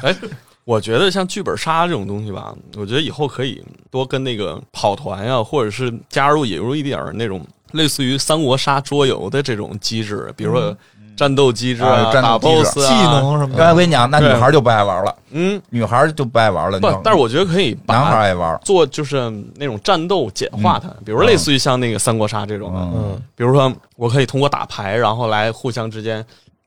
[0.02, 0.14] 哎，
[0.66, 7.40] 我觉得像剧本杀这种东西吧，我觉得以后可以多跟那个跑团呀、或者是加入引入一点儿那种
[7.70, 10.76] 类似于三国杀桌游的这种机制，比如说
[11.16, 12.80] 战斗机制啊战打斗机制。
[12.80, 16.78] BOSS 啊，技能什么的，刚才我跟你讲，那女孩就不爱玩了，嗯，女孩就不爱玩了。
[16.78, 18.58] 你知道吗，不但是我觉得可以男孩把爱玩。
[18.64, 26.26] 做就是那种战斗简化它，比如类似于像那个三国杀这种嗯，比如说我可以通过打牌，然后来互相之间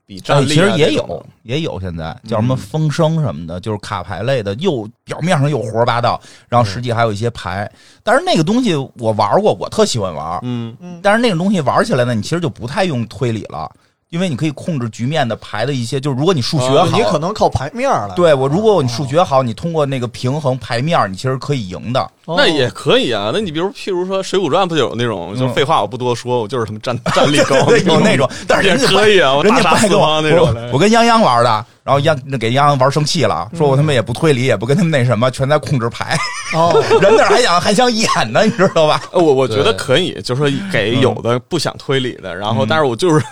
[0.09, 7.71] 比战哎，力、啊其实也有，也有现在叫什么风声什么的，就是卡牌类的，又表面上又胡说八道，然后实际还有一些牌。
[8.01, 10.39] 但是那个东西我玩过，我特喜欢玩。
[10.41, 13.71] 嗯嗯，但是那个东西玩起来呢，你其实就不太用推理了，
[14.09, 22.11] 因为你可以控制局面的牌的一些，就是如果你数学啊好，你可能靠牌面来，对我，如果你数学好，你通过那个平衡牌面，你其实可以赢的。
[22.29, 23.31] 哦那也可以啊。
[23.33, 27.55] 那你比如譬如说《水浒传》不就有那种，就是废话我不多说，我就是他们战战力高
[27.85, 30.77] 有那种，但是也可以啊，我杀四家不爱跟我方那种我。
[30.79, 36.15] 跟泱泱玩的，然后泱那给泱泱玩生气了，说我他妈也不推理，也不跟他们那什么，全在控制牌。
[36.53, 36.71] 哦，
[37.01, 39.01] 人那还想还想演呢，你知道吧？
[39.11, 43.23] 呃我我觉得可以，就是说给有的不想推理的，然后嗯但是我就是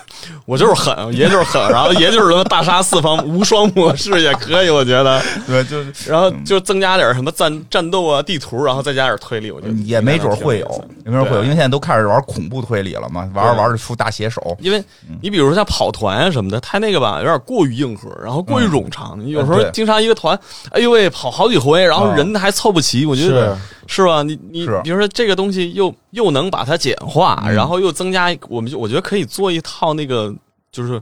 [0.44, 14.56] 我就是狠，爷就是狠，然后爷就是什么大杀四方无双模式也可以，我觉得，对，就是然后就增加点什么战战斗啊、地图，然后再加点推理，我觉得也没准会有，也没准会有，因为现在都开始玩恐怖推理了嘛，玩着玩着出大写手。
[14.60, 14.82] 因为
[15.20, 19.18] 你比如说像跑团啊什么的，它那个吧有点过于硬核，然后过于冗长。
[19.20, 20.38] 你有时候经常一个团，
[20.70, 24.22] 哎呦喂，跑好几回，然后嗯人还凑不齐，我觉得是吧？
[24.22, 30.34] 你你比如说这个东西又又能把它简化，嗯然后又增加，我们就我觉得可以做一套那个
[30.72, 31.00] 就是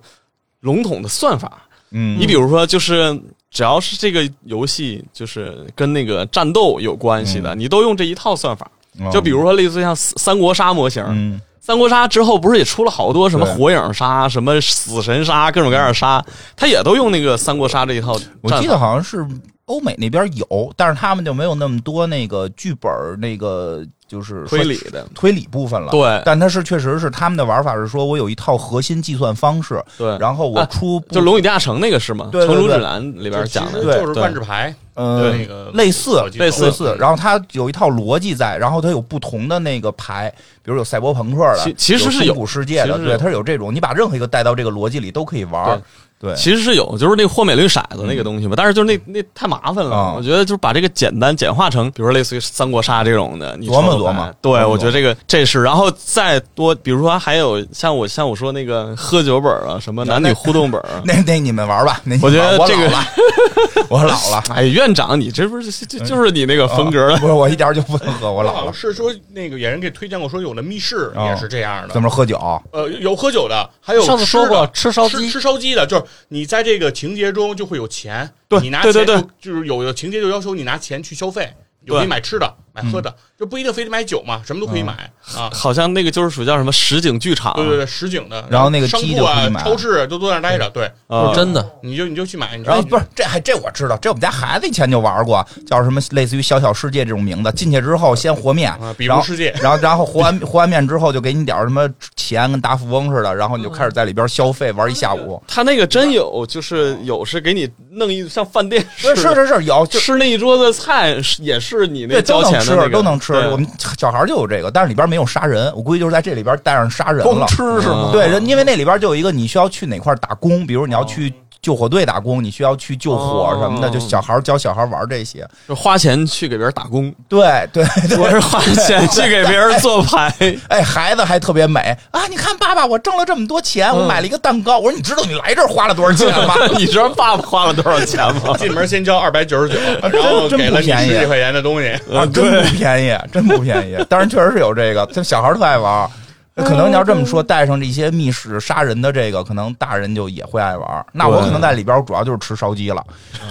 [0.61, 1.63] 笼统的算法。
[1.91, 3.19] 嗯，你比如说就是。
[3.57, 8.71] 只要是这个游戏就是跟那个战斗有关系的，你都用这一套算法。
[8.99, 16.23] 嗯就比如说类似像三国杀模型，嗯，三国杀之后不是也出了好多什么火影杀、什么死神杀，各种各样的杀，
[16.55, 18.19] 他也都用那个三国杀这一套。
[18.43, 19.27] 我记得好像是
[19.65, 22.91] 欧美那边有，但是他们就没有那么多那个剧本
[23.21, 25.91] 那个就是推理的，推理部分了。
[25.91, 32.29] 对但它是确实是他们的玩法是说我有一套核心计算方式，对，然后我啊出就《龙与地下城》那个是吗？
[32.31, 40.33] 对对对城主指南》里边讲的，对就是万智牌，嗯那个类似类似类似，然后它有一套逻辑在，然后它有不同的那个牌，
[40.63, 45.83] 比如有赛博朋克的，其其实是有古世界的，对，它是有这种，你把任何一个带到这个逻辑里都可以玩
[46.19, 46.35] 对。
[46.35, 49.97] 其实是有，就是那个霍美绿骰子那个东西嘛，但是就是那那太麻烦了。
[49.97, 61.03] 啊我觉得就是把这个简单简化成，比如说类似于三国杀这种的，你琢磨琢磨对，我觉得这个这是，然后再多，比如说还有像我像我说那个喝酒本啊，什么男女互动本啊。
[61.05, 63.07] 那那你们玩吧，那你我觉得这个玩
[63.89, 67.19] 我老了，我老了，哎，院长，你这不是就就是你那个风格了？
[67.19, 68.73] 不是我一点就不能喝，我我老了。
[68.73, 72.03] 是说那个演员给推荐过，说有的密室哦也是这样的怎。
[72.03, 72.37] 么喝酒？
[72.73, 81.53] 呃，有喝酒的，还有上次说过吃烧鸡吃吃烧鸡的，就是你在这个情节中就会有钱，对你拿对对对钱就就是有的情节就要求你拿钱去消费，
[81.85, 85.51] 有你买吃的、买喝的，就不一定非得买酒嘛，什么都可以买啊。
[85.53, 97.53] 好像那个就是属于叫什么实景剧场，对对对，实景的，然后那个商铺啊鸡就可以、买超市都都在那儿待着，对，啊真的，你就你就去买，然后不是这还这我知道，这我们家孩子以前就玩过，叫什么类似于小小世界这种名字。
[97.53, 105.43] 进去之后先和面啊，比然后如世界，然后 然后和完和完面之后就给你点儿什么钱，跟大富翁似的，然后你就开始在里边消费玩一下午。
[105.47, 109.87] 他那个真有，就是有是给你弄一像饭店似是的，是是是有。
[109.87, 113.26] 吃那一桌子菜是也是你那交钱，的那个都能吃。
[113.33, 113.67] 对我们
[113.99, 117.47] 小孩就有这个，但是里边没有杀人，我估计就是在这里边带上杀人光了。
[117.47, 118.11] 吃是吗？
[118.13, 121.33] 对，人因为那里边就有一个你需要去哪块打工，比如你要去
[121.67, 125.45] 救火队打工，你需要去救火什么的，哦就小孩儿教小孩儿玩这些。
[125.67, 130.33] 就花钱去给别人打工，对对对，我是花钱去给别人做牌。
[130.71, 131.81] 哎，孩子还特别美
[132.13, 132.25] 啊！
[132.31, 134.79] 你看，爸爸，我挣了这么多钱，我买了一个蛋糕。
[134.79, 136.55] 我说，你知道你来这儿 花了多少钱吗？
[136.79, 138.57] 你知道爸爸花了多少钱吗？
[138.57, 139.77] 进门先交二百九十九，
[140.09, 143.97] 然后 给了十几块钱的东西，啊，真不便宜，真不便宜。
[144.09, 146.09] 当然，确实是有这个，这小孩儿特爱玩儿。
[146.65, 151.05] 可能你要这么说，带上这些密室杀人的这个，可能大人就也会爱玩儿。
[151.13, 153.05] 那我可能在里边主要就是吃烧鸡了，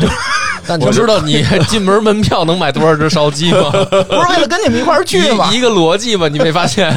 [0.68, 3.70] 但你知道你 进门门票能买多少只烧鸡吗？
[3.92, 5.58] 不是为了跟你们一块儿去吗一？
[5.58, 6.94] 一个逻辑吧，你没发现？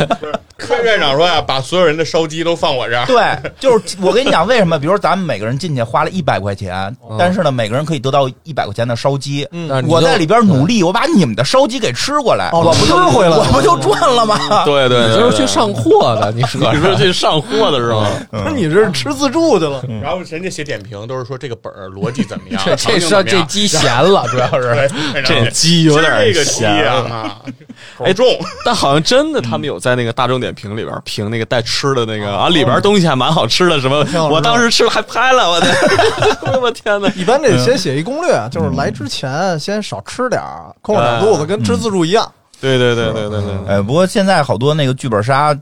[0.70, 4.76] 院院长说呀，把所有人的烧鸡都放我这儿，对，就是我跟你讲，为什么？
[4.78, 9.46] 比如咱们每个人进去花了一百块钱，但是呢，每个人可以得到一百块钱的烧鸡。
[9.86, 14.64] 我在里边努力，我把你们的烧鸡给吃过来，哦我不就吃回来我不就赚了吗？
[14.64, 18.08] 对对，对就是去上货的，你说你是去上货的是吗？
[18.32, 19.82] 嗯你这是吃自助去了？
[20.02, 24.90] 然后人家写点评都是说这个本儿逻辑怎么样，这这是这鸡咸了，主要是。
[25.24, 27.36] 这鸡有点这个鸡咸啊，啊
[27.96, 28.26] 口重，
[28.64, 35.68] 但好像真的，他们有在那个大众点评里边评那个带吃的那个啊，里边东西还蛮好吃的，什么我当时吃了还拍了，我的，
[36.60, 37.08] 我天哪！
[37.14, 42.30] 一般得先写一攻略，就是来之前先少吃点儿，空肚子，跟吃自助一样。
[42.60, 45.56] 对对对对对对，哎，不过现在好多那个剧本杀，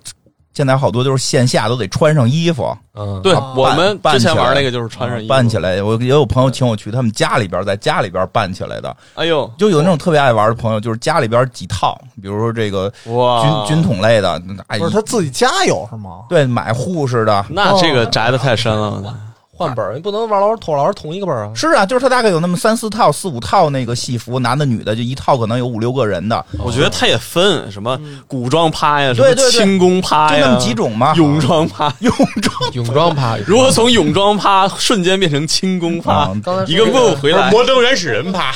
[0.56, 5.82] 现在好多就是线下都得穿上衣服，嗯，对啊我们之前玩那个就是穿上衣服办起，来。
[5.82, 16.20] 我也有朋友请我去他们家里边，在家里边办起来的，哎呦就有那种特别爱玩的朋友，就是家里边几套，比如说这个，军军统类的，哎不是他自己家有是吗？
[16.26, 17.44] 对买护士的。
[17.50, 19.14] 那这个宅的太深了，
[19.56, 21.50] 换本儿，你不能玩老师同老师同一个本儿啊。
[21.54, 27.98] 是啊，就是他大概有那么三四套、四五套那个戏服，男的女的，就一套可能有五六个人的，我觉得他也分什么
[28.28, 31.14] 古装趴呀，什么轻功趴呀，就那么几种嘛。
[31.16, 36.30] 泳装趴，泳装，泳装趴， 如何从泳装趴瞬间变成轻功趴
[36.66, 38.52] 一个 move 回来，摩登原始人趴，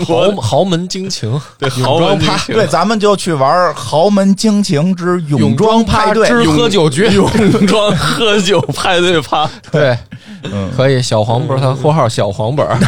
[0.06, 6.28] 豪豪门惊 情，对泳豪门惊情对，咱们就去玩豪门惊情之泳泳装派对。
[6.28, 9.96] 趴之喝酒局，泳装喝酒派对趴， 对，
[10.44, 10.98] 嗯可以。
[11.08, 12.78] 小黄本儿，他括号小黄本儿，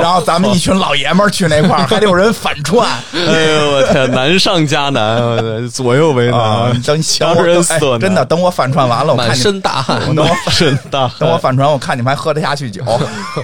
[0.00, 6.82] 然后咱们一群老爷们儿去那块儿，还得有人反串哎呦我天，难上加难，左右为啊难，！
[6.82, 10.00] 等强人所难哎真的，等我反串完了，我看满，身大汗。
[10.16, 12.82] 等我真大汗，等我反串，我看你们还喝得下去酒，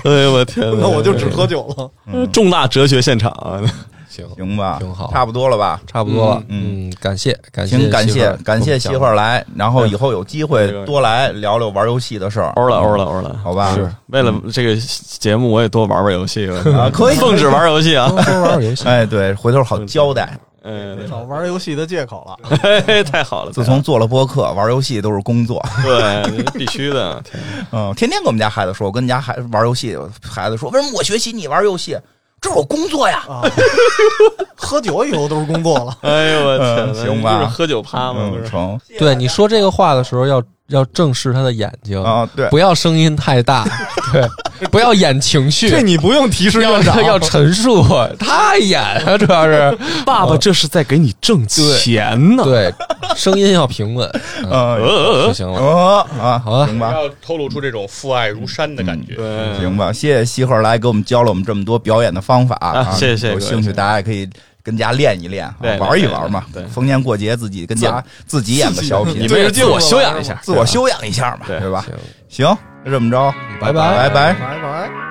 [0.04, 2.26] 哎呦我天哪，那我就只喝酒了。
[2.32, 3.60] 重大哲学现场啊！
[4.08, 4.78] 行，行吧？
[4.80, 5.80] 挺好差不多了吧？
[5.86, 6.42] 差不多了。
[6.48, 9.44] 嗯嗯，感谢感谢，行，感谢感谢媳妇儿来。
[9.54, 12.50] 然后以后有机会多来聊聊玩游戏的事儿。
[12.56, 13.74] 欧了欧了欧了，好吧？
[13.74, 14.74] 是为了这个
[15.18, 18.08] 节目，我也多玩玩游戏 了啊可以奉旨玩游戏啊！
[18.24, 20.36] 多玩玩游戏，哎，对，回头好交代。
[20.64, 22.58] 嗯，找玩游戏的借口了。
[22.58, 25.64] 嘿嘿太好了，自从做了播客，玩游戏都是工作。
[25.84, 27.22] 对必须的，
[27.72, 31.96] 嗯，天天跟我们家孩子说，我跟家孩子玩游戏，孩子说为什么我学习你玩游戏？
[32.40, 33.24] 这是我工作呀。
[33.28, 33.42] 啊，
[34.56, 35.96] 喝酒以后都是工作了。
[36.02, 38.48] 哎呦我天行吧就是喝酒趴嘛，不？
[38.48, 43.66] 成对你说这个话的时候要要正视他的眼睛啊，对，不要声音太大，
[44.12, 47.82] 对，不要演情绪，这你不用提示要院长，要陈述，
[48.18, 49.76] 他演啊， 主要是。
[50.04, 52.44] 爸爸这是在给你挣钱呢。
[52.44, 52.72] 对，
[53.16, 54.10] 声音要平稳，
[55.26, 55.58] 就行了。
[55.58, 56.92] 呃啊，好了行吧。
[56.92, 59.14] 要透露出这种父爱如山的感觉。
[59.14, 64.28] 对，行吧，谢谢西鹤来给我们教了我们这么多表演的方法啊谢谢谢谢有兴趣大家也可以
[64.68, 66.62] 跟家练一练，啊对对玩一玩嘛对。
[66.66, 71.84] 逢年过节自己跟家自己演个小品，你们也自我修养一下，自我修养一下嘛，对对吧？
[72.28, 74.34] 行行，那这么着，拜拜拜拜。
[74.34, 75.07] 拜拜。